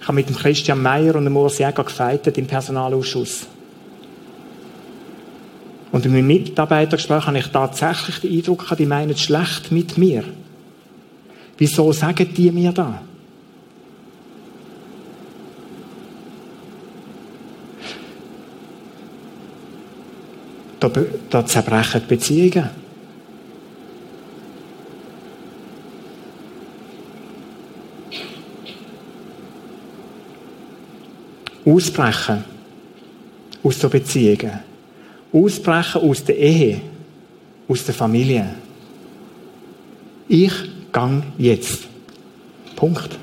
Ich 0.00 0.08
habe 0.08 0.16
mit 0.16 0.28
dem 0.28 0.34
Christian 0.34 0.82
Meyer 0.82 1.14
und 1.14 1.24
dem 1.24 1.36
Urs 1.36 1.58
Jäger 1.58 1.84
gefeitet 1.84 2.36
im 2.36 2.48
Personalausschuss. 2.48 3.46
Und 5.92 6.04
in 6.04 6.12
meinem 6.12 6.26
Mitarbeitergespräch 6.26 7.26
habe 7.28 7.38
ich 7.38 7.46
tatsächlich 7.46 8.18
den 8.18 8.32
Eindruck, 8.38 8.76
die 8.76 8.86
meinen 8.86 9.16
schlecht 9.16 9.70
mit 9.70 9.96
mir. 9.98 10.24
Wieso 11.58 11.92
sagen 11.92 12.28
die 12.34 12.50
mir 12.50 12.72
da? 12.72 13.02
Da, 20.82 20.90
da 21.30 21.46
zerbrechen 21.46 22.02
Beziehungen. 22.08 22.68
Ausbrechen 31.64 32.44
aus 33.62 33.78
so 33.78 33.88
Beziehungen 33.88 34.58
Ausbrechen 35.32 36.00
aus 36.00 36.24
der 36.24 36.36
Ehe, 36.36 36.80
aus 37.68 37.84
der 37.84 37.94
Familie. 37.94 38.54
Ich 40.26 40.52
gang 40.90 41.22
jetzt. 41.38 41.84
Punkt. 42.74 43.16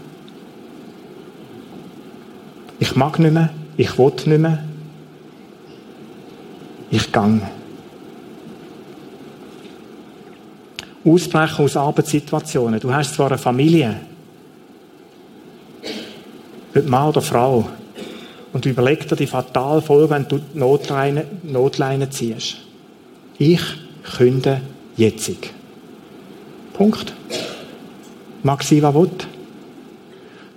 Ich 2.79 2.95
mag 2.95 3.19
nicht 3.19 3.33
mehr, 3.33 3.49
ich 3.75 3.97
will 3.97 4.13
nicht 4.25 4.39
mehr. 4.39 4.68
Ich 6.91 7.11
gang. 7.11 7.41
Ausbrechen 11.05 11.65
aus 11.65 11.77
Arbeitssituationen. 11.77 12.79
Du 12.79 12.93
hast 12.93 13.13
zwar 13.13 13.27
eine 13.27 13.37
Familie, 13.37 14.01
ob 16.75 16.87
Mann 16.87 17.09
oder 17.09 17.21
Frau, 17.21 17.69
und 18.51 18.65
überleg 18.65 19.07
dir 19.07 19.15
die 19.15 19.27
fatale 19.27 19.81
Folge, 19.81 20.09
wenn 20.09 20.27
du 20.27 20.39
die 20.39 20.57
Notleine, 20.57 21.25
Notleine 21.43 22.09
ziehst. 22.09 22.57
Ich 23.37 23.61
künde 24.17 24.61
jetzig. 24.97 25.53
Punkt. 26.73 27.13
Mag 28.41 28.63
sein, 28.63 28.81
was 28.81 28.95
will. 28.95 29.09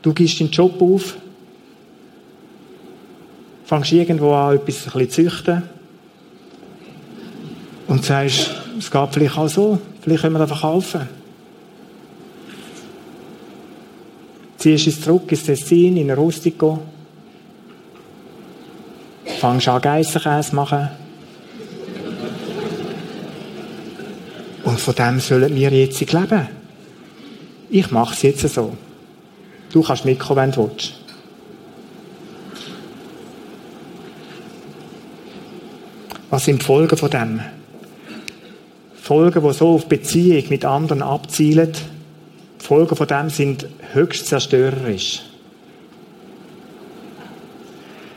Du 0.00 0.14
gibst 0.14 0.40
deinen 0.40 0.50
Job 0.50 0.80
auf. 0.80 1.16
fängst 3.64 3.92
irgendwo 3.92 4.32
an, 4.32 4.54
etwas 4.54 4.86
ein 4.86 4.92
bisschen 4.92 5.10
zu 5.10 5.22
züchten 5.22 5.62
und 8.02 8.06
sagst, 8.06 8.50
es 8.80 8.90
geht 8.90 9.08
vielleicht 9.12 9.38
auch 9.38 9.46
so, 9.46 9.78
vielleicht 10.00 10.22
können 10.22 10.34
wir 10.34 10.40
das 10.40 10.50
verkaufen. 10.50 11.08
Ziehst 14.58 14.88
es 14.88 15.00
zurück 15.00 15.30
ins 15.30 15.44
Tessin, 15.44 15.96
in 15.96 16.10
Rustico, 16.10 16.80
fängst 19.24 19.68
an, 19.68 19.80
Geissenkäse 19.80 20.50
zu 20.50 20.56
machen. 20.56 20.88
Und 24.64 24.80
von 24.80 24.94
dem 24.96 25.20
sollen 25.20 25.54
wir 25.54 25.70
jetzt 25.70 26.00
leben. 26.00 26.48
Ich 27.70 27.88
mache 27.92 28.14
es 28.14 28.22
jetzt 28.22 28.48
so. 28.48 28.76
Du 29.72 29.80
kannst 29.80 30.04
mitkommen, 30.04 30.40
wenn 30.40 30.50
du 30.50 30.68
willst. 30.68 30.94
Was 36.30 36.44
sind 36.44 36.62
die 36.62 36.66
Folgen 36.66 36.96
von 36.96 37.10
dem? 37.10 37.40
Folgen, 39.12 39.42
die 39.46 39.52
so 39.52 39.74
auf 39.74 39.88
Beziehung 39.88 40.44
mit 40.48 40.64
anderen 40.64 41.02
abzielen, 41.02 41.72
die 42.58 42.64
Folgen 42.64 42.96
von 42.96 43.06
dem 43.06 43.28
sind 43.28 43.66
höchst 43.92 44.26
zerstörerisch. 44.26 45.20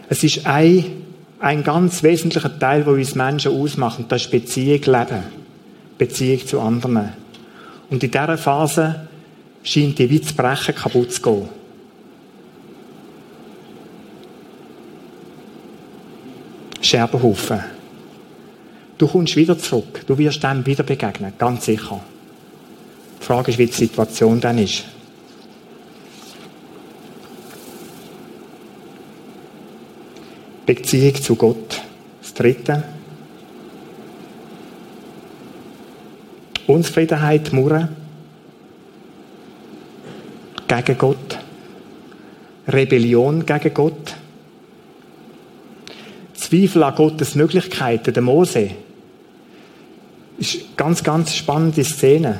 Es 0.08 0.24
ist 0.24 0.48
ein, 0.48 0.86
ein 1.42 1.66
ganz 1.66 2.02
wesentlicher 2.02 2.58
Teil, 2.58 2.86
der 2.86 2.94
uns 2.94 3.14
Menschen 3.14 3.52
ausmacht, 3.52 4.06
das 4.08 4.22
ist 4.22 4.32
Beziehung 4.32 4.84
leben. 4.84 5.24
Beziehung 5.98 6.48
zu 6.48 6.62
anderen. 6.62 7.10
Und 7.90 8.02
in 8.02 8.12
dieser 8.12 8.38
Phase 8.38 9.10
scheint 9.64 10.00
die 10.00 10.10
wie 10.10 10.20
brechen, 10.20 10.76
kaputt 10.76 11.12
zu 11.12 11.22
gehen. 11.22 11.50
Scherbenhaufen. 16.80 17.75
Du 18.98 19.08
kommst 19.08 19.36
wieder 19.36 19.58
zurück. 19.58 20.02
Du 20.08 20.18
wirst 20.18 20.44
dem 20.44 20.66
wieder 20.66 20.84
begegnen. 20.84 21.34
Ganz 21.38 21.66
sicher. 21.66 22.02
Die 23.20 23.26
Frage 23.26 23.52
ist, 23.52 23.58
wie 23.58 23.66
die 23.66 23.74
Situation 23.74 24.40
dann 24.40 24.58
ist. 24.58 24.86
Beziehung 30.66 31.16
zu 31.22 31.36
Gott. 31.36 31.82
Das 32.22 32.34
Dritte. 32.34 32.84
Unzufriedenheit, 36.68 37.54
Murren. 37.54 37.90
Gegen 40.68 40.98
Gott. 40.98 41.40
Rebellion 42.68 43.46
gegen 43.46 43.74
Gott. 43.74 44.16
Zweifel 46.34 46.84
an 46.84 46.96
Gottes 46.96 47.36
Möglichkeiten, 47.36 48.14
der 48.14 48.24
Mose. 48.24 48.72
Ist 50.38 50.76
ganz, 50.78 51.04
ganz 51.04 51.34
spannende 51.34 51.84
Szene. 51.84 52.40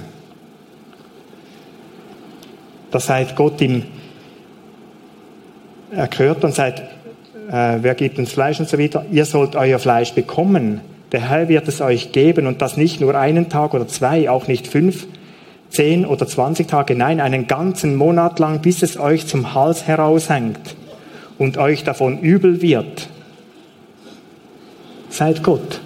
Da 2.92 3.00
sagt 3.00 3.36
Gott 3.36 3.62
ihm, 3.62 3.84
er 5.92 6.08
gehört 6.08 6.44
und 6.44 6.54
sagt, 6.54 6.80
äh, 7.50 7.78
wer 7.82 7.96
gibt 7.96 8.18
uns 8.20 8.32
Fleisch 8.32 8.60
und 8.60 8.68
so 8.68 8.78
weiter, 8.78 9.06
ihr 9.12 9.26
sollt 9.26 9.56
euer 9.56 9.80
Fleisch 9.80 10.14
bekommen. 10.14 10.82
Der 11.12 11.30
Herr 11.30 11.48
wird 11.48 11.68
es 11.68 11.80
euch 11.80 12.12
geben 12.12 12.48
und 12.48 12.62
das 12.62 12.76
nicht 12.76 13.00
nur 13.00 13.16
einen 13.16 13.48
Tag 13.50 13.74
oder 13.74 13.88
zwei, 13.88 14.30
auch 14.30 14.48
nicht 14.48 14.68
fünf, 14.68 15.08
zehn 15.70 16.06
oder 16.06 16.28
zwanzig 16.28 16.68
Tage, 16.68 16.96
nein, 16.96 17.22
einen 17.22 17.48
ganzen 17.48 17.96
Monat 17.96 18.40
lang, 18.40 18.62
bis 18.62 18.82
es 18.82 19.00
euch 19.00 19.26
zum 19.28 19.54
Hals 19.54 19.88
heraushängt 19.88 20.76
und 21.38 21.58
euch 21.58 21.84
davon 21.84 22.20
übel 22.20 22.62
wird. 22.62 23.08
Seid 25.10 25.44
Gott. 25.44 25.82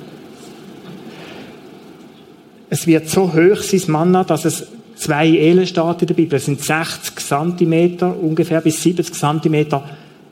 Es 2.70 2.86
wird 2.86 3.10
so 3.10 3.34
hoch 3.34 3.62
sein 3.62 3.82
Manna, 3.88 4.24
dass 4.24 4.46
es 4.46 4.68
zwei 4.96 5.28
Elen 5.28 5.66
steht 5.66 6.02
in 6.02 6.08
der 6.08 6.14
Bibel. 6.14 6.38
Es 6.38 6.46
sind 6.46 6.64
60 6.64 7.16
Zentimeter, 7.18 8.16
ungefähr 8.16 8.62
bis 8.62 8.84
70 8.84 9.14
Zentimeter, 9.14 9.84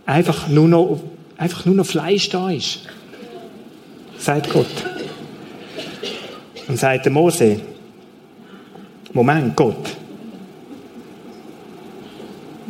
einfach 0.05 0.47
nur 0.47 0.67
noch, 0.67 0.99
einfach 1.37 1.65
nur 1.65 1.75
noch 1.75 1.85
Fleisch 1.85 2.29
da 2.29 2.51
ist. 2.51 2.81
Seid 4.19 4.51
Gott. 4.51 4.67
Und 6.67 6.77
sagt 6.77 7.05
der 7.05 7.11
Mose, 7.11 7.59
Moment, 9.13 9.55
Gott. 9.55 9.95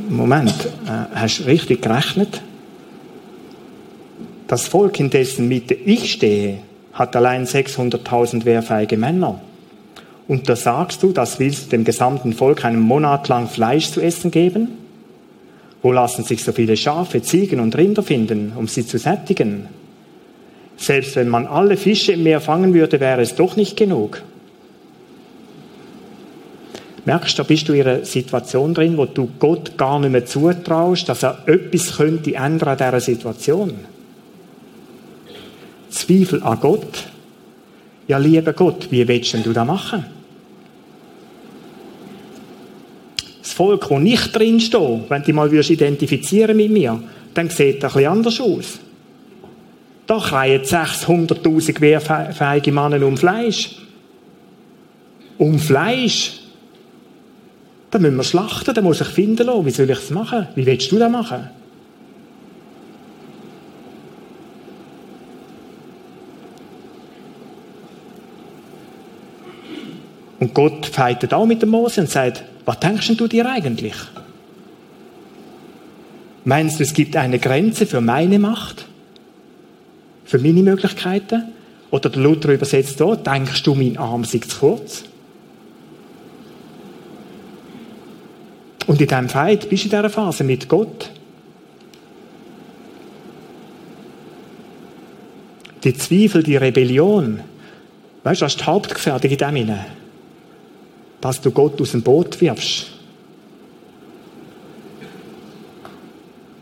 Moment, 0.09 0.53
äh, 0.85 1.15
hast 1.15 1.39
du 1.39 1.43
richtig 1.45 1.81
gerechnet? 1.81 2.41
Das 4.47 4.67
Volk, 4.67 4.99
in 4.99 5.09
dessen 5.09 5.47
Mitte 5.47 5.73
ich 5.73 6.13
stehe, 6.13 6.59
hat 6.93 7.15
allein 7.15 7.45
600.000 7.45 8.45
wehrfähige 8.45 8.95
Männer. 8.95 9.41
Und 10.27 10.49
da 10.49 10.55
sagst 10.55 11.03
du, 11.03 11.11
das 11.11 11.39
willst 11.39 11.67
du 11.67 11.69
dem 11.69 11.85
gesamten 11.85 12.33
Volk 12.33 12.65
einen 12.65 12.81
Monat 12.81 13.27
lang 13.29 13.47
Fleisch 13.47 13.91
zu 13.91 14.01
essen 14.01 14.31
geben? 14.31 14.69
Wo 15.81 15.91
lassen 15.91 16.23
sich 16.23 16.43
so 16.43 16.51
viele 16.51 16.75
Schafe, 16.75 17.21
Ziegen 17.21 17.59
und 17.59 17.77
Rinder 17.77 18.03
finden, 18.03 18.51
um 18.55 18.67
sie 18.67 18.85
zu 18.85 18.97
sättigen? 18.97 19.67
Selbst 20.75 21.15
wenn 21.15 21.29
man 21.29 21.47
alle 21.47 21.77
Fische 21.77 22.13
im 22.13 22.23
Meer 22.23 22.41
fangen 22.41 22.73
würde, 22.73 22.99
wäre 22.99 23.21
es 23.21 23.35
doch 23.35 23.55
nicht 23.55 23.77
genug. 23.77 24.21
Merkst 27.05 27.39
du, 27.39 27.43
da 27.43 27.47
bist 27.47 27.69
du 27.69 27.73
in 27.73 27.87
einer 27.87 28.03
Situation 28.03 28.73
drin, 28.73 28.97
wo 28.97 29.05
du 29.05 29.29
Gott 29.39 29.77
gar 29.77 29.97
nicht 29.97 30.11
mehr 30.11 30.25
zutraust, 30.25 31.07
dass 31.07 31.23
er 31.23 31.47
etwas 31.47 31.95
könnte 31.95 32.35
ändern 32.35 32.67
an 32.67 32.77
dieser 32.77 32.99
Situation. 32.99 33.73
Zweifel 35.89 36.43
an 36.43 36.59
Gott. 36.59 37.07
Ja, 38.09 38.17
lieber 38.17 38.51
Gott, 38.51 38.87
wie 38.91 39.07
willst 39.07 39.33
du 39.33 39.53
das 39.53 39.65
machen? 39.65 40.05
Das 43.41 43.46
Volk, 43.57 43.89
wo 43.89 43.97
nicht 43.97 44.35
drin 44.35 44.59
steht, 44.59 45.09
wenn 45.09 45.23
du 45.23 45.33
mal 45.33 45.51
identifizieren 45.51 46.55
mit 46.55 46.69
mir, 46.71 47.01
dann 47.33 47.49
sieht 47.49 47.81
das 47.81 47.97
ein 47.97 48.05
anders 48.05 48.39
aus. 48.39 48.79
Da 50.05 50.19
kreien 50.19 50.61
600.000 50.61 51.81
wehrfähige 51.81 52.71
Männer 52.71 53.03
um 53.05 53.17
Fleisch. 53.17 53.75
Um 55.39 55.57
Fleisch. 55.57 56.39
Da 57.89 57.97
müssen 57.97 58.17
wir 58.17 58.23
schlachten, 58.23 58.73
da 58.73 58.81
muss 58.81 59.01
ich 59.01 59.07
finden 59.07 59.47
lassen. 59.47 59.65
Wie 59.65 59.71
soll 59.71 59.89
ich 59.89 59.97
das 59.97 60.11
machen? 60.11 60.47
Wie 60.53 60.65
willst 60.65 60.91
du 60.91 60.99
das 60.99 61.11
machen? 61.11 61.49
Und 70.39 70.53
Gott 70.53 70.85
feitet 70.85 71.33
auch 71.33 71.47
mit 71.47 71.63
dem 71.63 71.69
Mose 71.69 72.01
und 72.01 72.09
sagt, 72.09 72.43
was 72.67 72.79
denkst 72.81 73.15
du 73.15 73.27
dir 73.29 73.49
eigentlich? 73.49 73.95
Meinst 76.43 76.79
du, 76.79 76.83
es 76.83 76.93
gibt 76.93 77.15
eine 77.15 77.39
Grenze 77.39 77.85
für 77.85 78.01
meine 78.01 78.39
Macht? 78.39 78.85
Für 80.25 80.37
meine 80.37 80.61
Möglichkeiten? 80.61 81.53
Oder 81.91 82.09
der 82.09 82.21
Luther 82.21 82.49
übersetzt 82.53 82.99
da, 82.99 83.15
denkst 83.15 83.63
du, 83.63 83.73
mein 83.73 83.97
Arm 83.97 84.25
sei 84.25 84.39
zu 84.39 84.59
kurz? 84.59 85.05
Und 88.85 88.99
in 88.99 89.07
diesem 89.07 89.29
Fight 89.29 89.69
bist 89.69 89.83
du 89.83 89.87
in 89.87 89.91
dieser 89.91 90.09
Phase 90.09 90.43
mit 90.43 90.67
Gott. 90.67 91.09
Die 95.85 95.93
Zweifel, 95.93 96.43
die 96.43 96.57
Rebellion, 96.57 97.39
weißt 98.23 98.41
du, 98.41 98.45
was 98.45 98.55
ist 98.55 98.59
die 98.59 98.65
Hauptgefährdung 98.65 99.31
in 99.31 99.37
dem 99.37 99.55
hinein? 99.55 99.85
Dass 101.21 101.41
du 101.41 101.51
Gott 101.51 101.81
aus 101.81 101.91
dem 101.91 102.01
Boot 102.01 102.39
wirfst. 102.41 102.87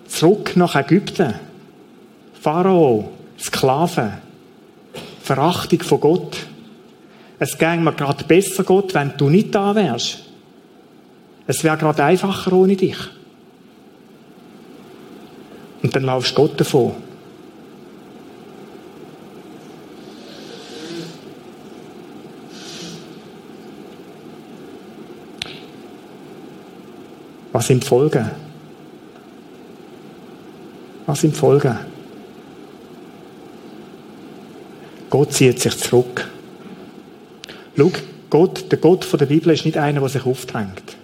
Zurück 0.08 0.56
nach 0.56 0.76
Ägypten. 0.76 1.36
Pharao, 2.42 3.12
Sklaven, 3.40 4.14
Verachtung 5.22 5.82
von 5.82 6.00
Gott. 6.00 6.38
Es 7.40 7.58
ging 7.58 7.84
mir 7.84 7.94
gerade 7.94 8.24
besser, 8.24 8.64
Gott, 8.64 8.94
wenn 8.94 9.14
du 9.18 9.30
nicht 9.30 9.54
da 9.54 9.76
wärst. 9.76 10.20
Es 11.48 11.64
wäre 11.64 11.78
gerade 11.78 12.04
einfacher 12.04 12.54
ohne 12.54 12.76
dich. 12.76 12.98
Und 15.84 15.96
dann 15.96 16.04
laufst 16.04 16.34
Gott 16.34 16.60
davon. 16.60 16.94
Was 27.56 27.68
sind 27.68 27.84
die 27.84 27.88
Folgen? 27.88 28.30
Was 31.06 31.22
sind 31.22 31.34
die 31.34 31.40
Folgen? 31.40 31.78
Gott 35.10 35.32
zieht 35.32 35.62
sich 35.62 35.78
zurück. 35.78 36.30
Schau, 37.78 37.92
Gott, 38.30 38.70
der 38.70 38.78
Gott 38.78 39.08
der 39.18 39.26
Bibel 39.26 39.54
ist 39.54 39.64
nicht 39.64 39.78
einer, 39.78 40.02
der 40.02 40.10
sich 40.10 40.26
aufdrängt. 40.26 40.98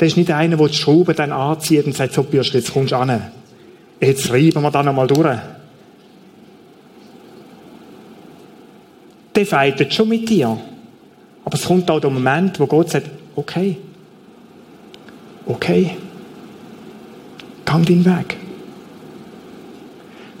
Der 0.00 0.08
ist 0.08 0.16
nicht 0.16 0.30
einer, 0.30 0.56
der 0.56 0.66
die 0.66 0.72
Schrauben 0.72 1.14
dann 1.14 1.32
anzieht 1.32 1.84
und 1.84 1.94
sagt, 1.94 2.14
so 2.14 2.22
Bürschel, 2.22 2.60
jetzt 2.60 2.72
kommst 2.72 2.92
du 2.92 2.96
an. 2.96 3.30
jetzt 4.00 4.30
reiben 4.30 4.62
wir 4.62 4.70
da 4.70 4.82
nochmal 4.82 5.08
durch. 5.08 5.38
Der 9.36 9.44
feitet 9.44 9.92
schon 9.92 10.08
mit 10.08 10.26
dir. 10.26 10.58
Aber 11.44 11.54
es 11.54 11.66
kommt 11.66 11.90
auch 11.90 12.00
der 12.00 12.08
Moment, 12.08 12.58
wo 12.58 12.66
Gott 12.66 12.88
sagt, 12.88 13.10
okay, 13.36 13.76
okay, 15.48 15.96
gang 17.64 17.84
deinen 17.84 18.04
Weg. 18.04 18.36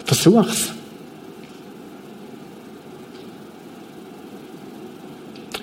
Versuch's. 0.04 0.72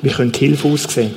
Wie 0.01 0.09
könnte 0.09 0.39
Hilfe 0.39 0.67
aussehen? 0.67 1.15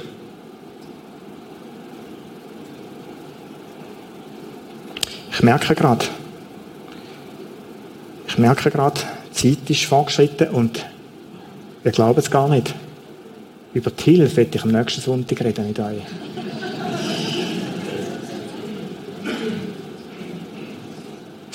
Ich 5.30 5.42
merke 5.42 5.74
gerade, 5.74 6.06
ich 8.26 8.38
merke 8.38 8.70
gerade, 8.70 9.00
die 9.30 9.56
Zeit 9.56 9.70
ist 9.70 9.84
fortgeschritten 9.84 10.48
und 10.48 10.84
wir 11.82 11.92
glauben 11.92 12.18
es 12.18 12.30
gar 12.30 12.48
nicht. 12.48 12.74
Über 13.72 13.90
die 13.90 14.16
Hilfe 14.16 14.38
werde 14.38 14.56
ich 14.56 14.62
am 14.62 14.72
nächsten 14.72 15.00
Sonntag 15.00 15.40
reden 15.44 15.68
mit 15.68 15.78
euch. 15.78 16.02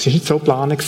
Es 0.03 0.07
war 0.07 0.13
nicht 0.13 0.27
so 0.27 0.37
geplant. 0.37 0.83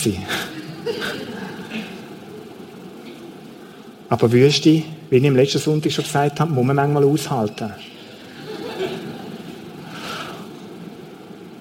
Aber 4.10 4.30
Wüste, 4.30 4.82
wie 5.08 5.16
ich 5.16 5.24
im 5.24 5.36
letzten 5.36 5.58
Sonntag 5.58 5.90
schon 5.90 6.04
gesagt 6.04 6.38
habe, 6.38 6.52
muss 6.52 6.66
man 6.66 6.76
manchmal 6.76 7.04
aushalten. 7.04 7.72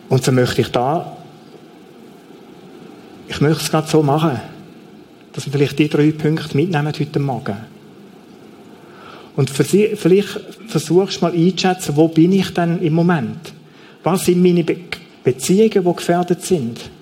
Und 0.09 0.21
so 0.21 0.33
möchte 0.33 0.61
ich 0.61 0.67
da, 0.67 1.15
ich 3.29 3.39
möchte 3.39 3.63
es 3.63 3.71
gerade 3.71 3.87
so 3.87 4.03
machen, 4.03 4.37
dass 5.31 5.45
wir 5.45 5.53
vielleicht 5.53 5.79
die 5.79 5.87
drei 5.87 6.11
Punkte 6.11 6.57
mitnehmen 6.57 6.91
heute 6.99 7.19
Morgen. 7.19 7.57
Und 9.37 9.49
vielleicht 9.49 10.39
versuchst 10.67 11.21
du 11.21 11.25
mal 11.25 11.31
einzuschätzen, 11.31 11.95
wo 11.95 12.09
bin 12.09 12.33
ich 12.33 12.53
denn 12.53 12.81
im 12.81 12.93
Moment? 12.93 13.53
Was 14.03 14.25
sind 14.25 14.43
meine 14.43 14.65
Be 14.65 14.75
Beziehungen, 15.23 15.85
die 15.85 15.95
gefährdet 15.95 16.41
sind? 16.41 16.94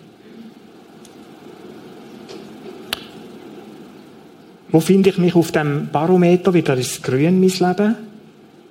Wo 4.74 4.80
finde 4.80 5.11
ich 5.11 5.19
mich 5.19 5.36
auf 5.36 5.51
dem 5.51 5.89
Barometer 5.91 6.51
wieder? 6.51 6.76
Ist 6.76 6.93
es 6.93 7.01
grün, 7.03 7.39
mein 7.39 7.49
Leben? 7.49 7.95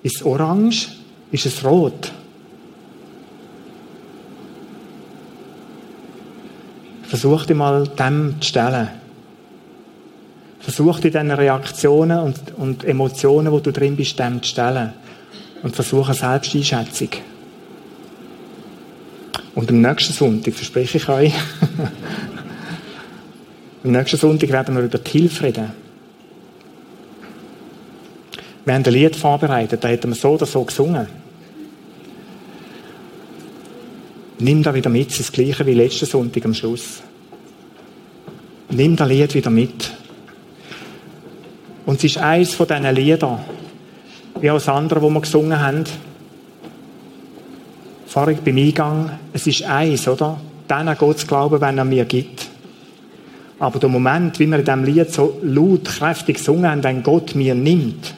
Ist 0.03 0.17
es 0.17 0.25
orange? 0.25 0.89
Ist 1.31 1.47
es 1.47 1.65
rot? 1.65 2.11
Versuch 7.05 7.47
dich 7.47 7.57
mal 7.57 7.87
dem 7.87 8.35
zu 8.41 8.49
stellen. 8.49 8.89
Versuch 10.59 10.99
dich 10.99 11.13
diesen 11.13 11.31
Reaktionen 11.31 12.19
und, 12.19 12.53
und 12.57 12.83
Emotionen, 12.83 13.53
wo 13.53 13.61
du 13.61 13.71
drin 13.71 13.95
bist, 13.95 14.19
dem 14.19 14.43
zu 14.43 14.49
stellen. 14.49 14.95
Und 15.63 15.77
versuch 15.77 16.09
eine 16.09 16.17
Selbsteinschätzung. 16.17 17.11
Und 19.55 19.71
am 19.71 19.81
nächsten 19.81 20.15
Sonntag, 20.15 20.55
verspreche 20.55 20.99
ich 20.99 21.09
euch, 21.09 21.33
am 23.85 23.93
nächsten 23.93 24.17
Sonntag 24.17 24.51
werden 24.51 24.75
wir 24.75 24.83
über 24.83 24.99
die 24.99 25.09
Hilfe 25.09 25.45
reden. 25.45 25.82
Wir 28.65 28.75
haben 28.75 28.85
ein 28.85 28.93
Lied 28.93 29.17
vorbereitet, 29.17 29.83
da 29.83 29.89
hätten 29.89 30.11
wir 30.11 30.15
so 30.15 30.31
oder 30.31 30.47
so 30.47 30.63
gesungen. 30.63 31.09
Nimm 34.39 34.63
da 34.63 34.75
wieder 34.75 34.91
mit, 34.91 35.11
es 35.11 35.21
ist 35.21 35.29
das 35.29 35.33
Gleiche 35.33 35.67
wie 35.67 35.75
letzten 35.75 36.07
Sonntag 36.07 36.45
am 36.45 36.55
Schluss. 36.55 37.03
Nimm 38.71 38.97
das 38.97 39.09
Lied 39.09 39.35
wieder 39.35 39.51
mit. 39.51 39.93
Und 41.87 41.99
es 41.99 42.05
ist 42.05 42.19
eines 42.19 42.55
von 42.55 42.67
diesen 42.67 42.95
Liedern, 42.95 43.41
wie 44.41 44.51
auch 44.51 44.55
das 44.55 44.69
andere, 44.69 45.03
wo 45.03 45.11
wir 45.11 45.21
gesungen 45.21 45.59
haben. 45.61 45.85
Vorhin 48.07 48.39
beim 48.45 48.57
Eingang, 48.57 49.19
es 49.33 49.47
ist 49.47 49.65
eins, 49.65 50.07
oder? 50.07 50.41
Dann 50.69 50.89
an 50.89 50.97
Gott 50.99 51.27
glauben, 51.27 51.61
wenn 51.61 51.79
er 51.79 51.85
mir 51.85 52.05
gibt. 52.05 52.49
Aber 53.59 53.79
der 53.79 53.89
Moment, 53.89 54.39
wie 54.39 54.47
wir 54.47 54.59
in 54.59 54.65
diesem 54.65 54.85
Lied 54.85 55.13
so 55.13 55.39
laut, 55.43 55.85
kräftig 55.85 56.37
gesungen 56.39 56.69
haben, 56.69 56.83
wenn 56.83 57.03
Gott 57.03 57.35
mir 57.35 57.55
nimmt, 57.55 58.15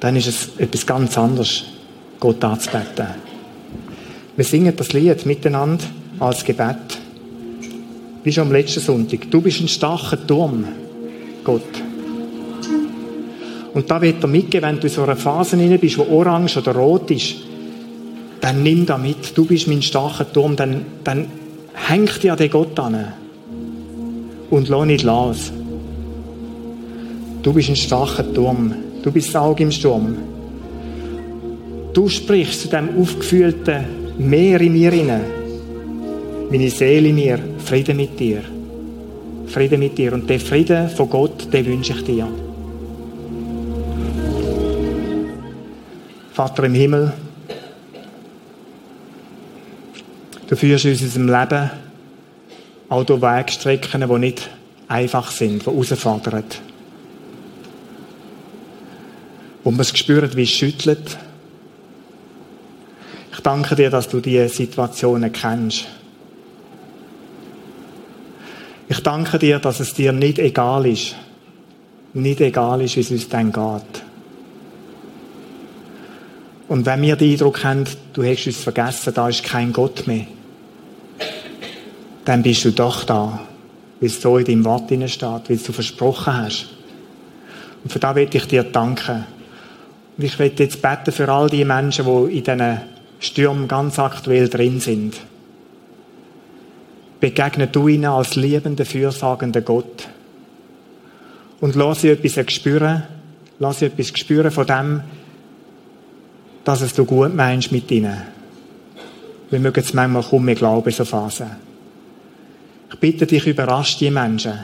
dann 0.00 0.16
ist 0.16 0.26
es 0.26 0.48
etwas 0.58 0.86
ganz 0.86 1.16
anderes, 1.16 1.64
Gott 2.20 2.42
anzubeten. 2.44 3.06
Wir 4.36 4.44
singen 4.44 4.74
das 4.76 4.92
Lied 4.92 5.26
miteinander 5.26 5.84
als 6.18 6.44
Gebet. 6.44 6.98
Wie 8.24 8.32
schon 8.32 8.46
am 8.46 8.52
letzten 8.52 8.80
Sonntag. 8.80 9.30
Du 9.30 9.40
bist 9.40 9.60
ein 9.60 9.68
starker 9.68 10.26
Turm, 10.26 10.64
Gott. 11.44 11.62
Und 13.74 13.90
da 13.90 14.00
wird 14.00 14.22
er 14.22 14.28
mitgeben, 14.28 14.68
wenn 14.68 14.80
du 14.80 14.86
in 14.86 14.92
so 14.92 15.02
einer 15.02 15.16
Phase 15.16 15.56
rein 15.56 15.78
bist, 15.78 15.98
wo 15.98 16.04
orange 16.04 16.58
oder 16.58 16.74
rot 16.74 17.10
ist, 17.10 17.34
dann 18.40 18.62
nimm 18.62 18.86
da 18.86 18.96
mit. 18.98 19.36
Du 19.36 19.44
bist 19.44 19.68
mein 19.68 19.82
starker 19.82 20.32
Turm. 20.32 20.54
Dann, 20.54 20.84
dann 21.02 21.26
hängt 21.72 22.22
dir 22.22 22.32
an 22.32 22.38
den 22.38 22.50
Gott 22.50 22.78
an. 22.78 23.12
Und 24.50 24.68
lass 24.68 24.86
nicht 24.86 25.02
los. 25.02 25.52
Du 27.42 27.52
bist 27.52 27.68
ein 27.68 27.76
starker 27.76 28.32
Turm. 28.32 28.74
Du 29.04 29.12
bist 29.12 29.36
Auge 29.36 29.64
im 29.64 29.70
Sturm. 29.70 30.16
Du 31.92 32.08
sprichst 32.08 32.62
zu 32.62 32.68
dem 32.68 32.88
aufgefühlten 32.98 33.84
Meer 34.16 34.58
in 34.62 34.72
mir 34.72 34.92
hinein. 34.92 35.24
Meine 36.50 36.70
Seele 36.70 37.08
in 37.08 37.14
mir, 37.14 37.38
Frieden 37.58 37.98
mit 37.98 38.18
dir. 38.18 38.40
Frieden 39.46 39.80
mit 39.80 39.98
dir. 39.98 40.14
Und 40.14 40.30
der 40.30 40.40
Frieden 40.40 40.88
von 40.88 41.10
Gott, 41.10 41.52
den 41.52 41.66
wünsche 41.66 41.92
ich 41.92 42.04
dir. 42.04 42.26
Vater 46.32 46.64
im 46.64 46.74
Himmel, 46.74 47.12
du 50.48 50.56
führst 50.56 50.86
uns 50.86 51.00
in 51.02 51.06
unserem 51.06 51.28
Leben 51.28 51.70
auch 52.88 53.04
durch 53.04 53.20
Wegstrecken, 53.20 54.08
die 54.08 54.18
nicht 54.18 54.48
einfach 54.88 55.30
sind, 55.30 55.60
die 55.60 55.66
herausfordern. 55.66 56.44
Wo 59.64 59.70
man 59.70 59.80
es 59.80 59.96
spürt, 59.96 60.36
wie 60.36 60.42
es 60.42 60.50
schüttelt. 60.50 61.18
Ich 63.32 63.40
danke 63.40 63.74
dir, 63.74 63.90
dass 63.90 64.08
du 64.08 64.20
diese 64.20 64.48
Situationen 64.48 65.32
kennst. 65.32 65.86
Ich 68.88 69.00
danke 69.00 69.38
dir, 69.38 69.58
dass 69.58 69.80
es 69.80 69.94
dir 69.94 70.12
nicht 70.12 70.38
egal 70.38 70.86
ist, 70.86 71.16
nicht 72.12 72.40
egal 72.40 72.82
ist, 72.82 72.96
wie 72.96 73.00
es 73.00 73.10
uns 73.10 73.28
dann 73.28 73.50
geht. 73.50 74.02
Und 76.68 76.86
wenn 76.86 77.02
wir 77.02 77.16
den 77.16 77.32
Eindruck 77.32 77.64
haben, 77.64 77.84
du 78.12 78.22
hast 78.22 78.46
uns 78.46 78.58
vergessen, 78.58 79.12
da 79.14 79.28
ist 79.28 79.42
kein 79.42 79.72
Gott 79.72 80.06
mehr, 80.06 80.26
dann 82.24 82.42
bist 82.42 82.64
du 82.64 82.72
doch 82.72 83.04
da, 83.04 83.40
wie 84.00 84.06
es 84.06 84.20
so 84.20 84.38
in 84.38 84.44
deinem 84.44 84.64
Wort 84.64 84.90
steht, 85.10 85.48
wie 85.48 85.54
es 85.54 85.64
du 85.64 85.72
versprochen 85.72 86.36
hast. 86.36 86.66
Und 87.82 87.92
für 87.92 87.98
das 87.98 88.14
will 88.14 88.28
ich 88.32 88.46
dir 88.46 88.64
danken. 88.64 89.26
Und 90.16 90.24
ich 90.24 90.38
möchte 90.38 90.62
jetzt 90.62 90.80
beten 90.80 91.12
für 91.12 91.28
all 91.28 91.50
die 91.50 91.64
Menschen, 91.64 92.04
die 92.06 92.38
in 92.38 92.44
diesen 92.44 92.80
Stürmen 93.18 93.68
ganz 93.68 93.98
aktuell 93.98 94.48
drin 94.48 94.80
sind. 94.80 95.14
Begegne 97.20 97.66
du 97.66 97.88
ihnen 97.88 98.04
als 98.04 98.36
liebender, 98.36 98.84
fürsorgender 98.84 99.62
Gott. 99.62 100.08
Und 101.60 101.74
lass 101.74 102.02
sie 102.02 102.10
etwas 102.10 102.52
spüren, 102.52 103.04
lass 103.58 103.78
sie 103.78 103.86
etwas 103.86 104.08
spüren 104.08 104.50
von 104.50 104.66
dem, 104.66 105.00
dass 106.64 106.80
es 106.80 106.94
du 106.94 107.04
gut 107.04 107.34
meinst 107.34 107.72
mit 107.72 107.90
ihnen. 107.90 108.22
Wir 109.50 109.60
mögen 109.60 109.80
es 109.80 109.94
manchmal 109.94 110.22
kaum 110.22 110.44
mehr 110.44 110.54
glauben, 110.54 110.90
so 110.90 111.04
Phasen. 111.04 111.50
Ich 112.92 112.98
bitte 112.98 113.26
dich, 113.26 113.46
überrasch 113.46 113.96
die 113.98 114.10
Menschen. 114.10 114.60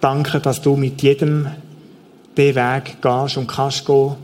Danke, 0.00 0.40
dass 0.40 0.60
du 0.60 0.76
mit 0.76 1.02
jedem 1.02 1.48
den 2.36 2.54
Weg 2.54 3.00
gehst 3.00 3.36
und 3.36 3.46
kannst 3.46 3.86
gehen, 3.86 4.16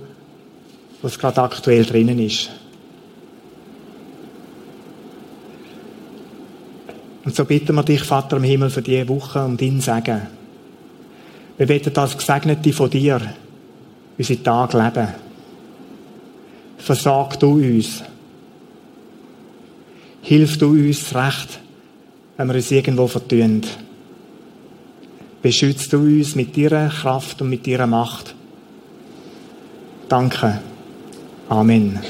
was 1.02 1.18
gerade 1.18 1.42
aktuell 1.42 1.84
drinnen 1.84 2.18
ist. 2.18 2.50
Und 7.24 7.36
so 7.36 7.44
bitten 7.44 7.74
wir 7.74 7.82
dich, 7.82 8.02
Vater 8.02 8.38
im 8.38 8.42
Himmel, 8.42 8.70
für 8.70 8.82
diese 8.82 9.08
Woche 9.08 9.44
um 9.44 9.56
dein 9.56 9.80
Segen. 9.80 10.22
Wir 11.58 11.68
wollen 11.68 11.96
als 11.96 12.16
Gesegnete 12.16 12.72
von 12.72 12.90
dir 12.90 13.20
unsere 14.16 14.42
Tage 14.42 14.78
leben. 14.78 15.08
Versag 16.78 17.38
du 17.38 17.52
uns. 17.52 18.02
Hilf 20.22 20.58
du 20.58 20.70
uns 20.70 21.14
recht, 21.14 21.60
wenn 22.36 22.48
wir 22.48 22.54
uns 22.54 22.70
irgendwo 22.70 23.06
vertun 23.06 23.62
beschützt 25.42 25.92
du 25.92 25.98
uns 25.98 26.34
mit 26.34 26.56
deiner 26.56 26.88
Kraft 26.88 27.40
und 27.42 27.50
mit 27.50 27.66
deiner 27.66 27.86
Macht. 27.86 28.34
Danke. 30.08 30.60
Amen. 31.48 32.00